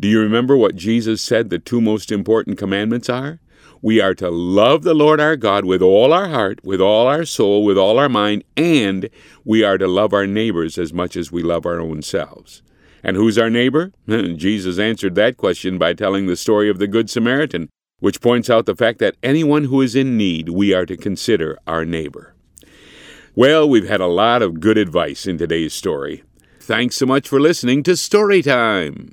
Do 0.00 0.08
you 0.08 0.20
remember 0.20 0.56
what 0.56 0.76
Jesus 0.76 1.22
said 1.22 1.50
the 1.50 1.58
two 1.58 1.80
most 1.80 2.10
important 2.10 2.58
commandments 2.58 3.08
are? 3.08 3.40
We 3.82 4.00
are 4.00 4.14
to 4.14 4.30
love 4.30 4.82
the 4.82 4.94
Lord 4.94 5.20
our 5.20 5.36
God 5.36 5.64
with 5.64 5.82
all 5.82 6.12
our 6.12 6.28
heart, 6.28 6.64
with 6.64 6.80
all 6.80 7.06
our 7.06 7.24
soul, 7.24 7.64
with 7.64 7.76
all 7.76 7.98
our 7.98 8.08
mind, 8.08 8.44
and 8.56 9.08
we 9.44 9.62
are 9.62 9.78
to 9.78 9.86
love 9.86 10.14
our 10.14 10.26
neighbors 10.26 10.78
as 10.78 10.92
much 10.92 11.16
as 11.16 11.30
we 11.30 11.42
love 11.42 11.66
our 11.66 11.80
own 11.80 12.02
selves. 12.02 12.62
And 13.02 13.16
who's 13.16 13.38
our 13.38 13.50
neighbor? 13.50 13.92
Jesus 14.08 14.78
answered 14.78 15.14
that 15.14 15.36
question 15.36 15.78
by 15.78 15.92
telling 15.92 16.26
the 16.26 16.36
story 16.36 16.68
of 16.70 16.78
the 16.78 16.88
Good 16.88 17.10
Samaritan, 17.10 17.68
which 18.00 18.20
points 18.20 18.50
out 18.50 18.66
the 18.66 18.74
fact 18.74 18.98
that 18.98 19.16
anyone 19.22 19.64
who 19.64 19.80
is 19.80 19.94
in 19.94 20.16
need 20.16 20.48
we 20.48 20.72
are 20.74 20.86
to 20.86 20.96
consider 20.96 21.58
our 21.66 21.84
neighbor. 21.84 22.34
Well, 23.34 23.68
we've 23.68 23.88
had 23.88 24.00
a 24.00 24.06
lot 24.06 24.42
of 24.42 24.60
good 24.60 24.78
advice 24.78 25.26
in 25.26 25.38
today's 25.38 25.74
story. 25.74 26.24
Thanks 26.60 26.96
so 26.96 27.06
much 27.06 27.28
for 27.28 27.38
listening 27.38 27.82
to 27.84 27.92
Storytime. 27.92 29.12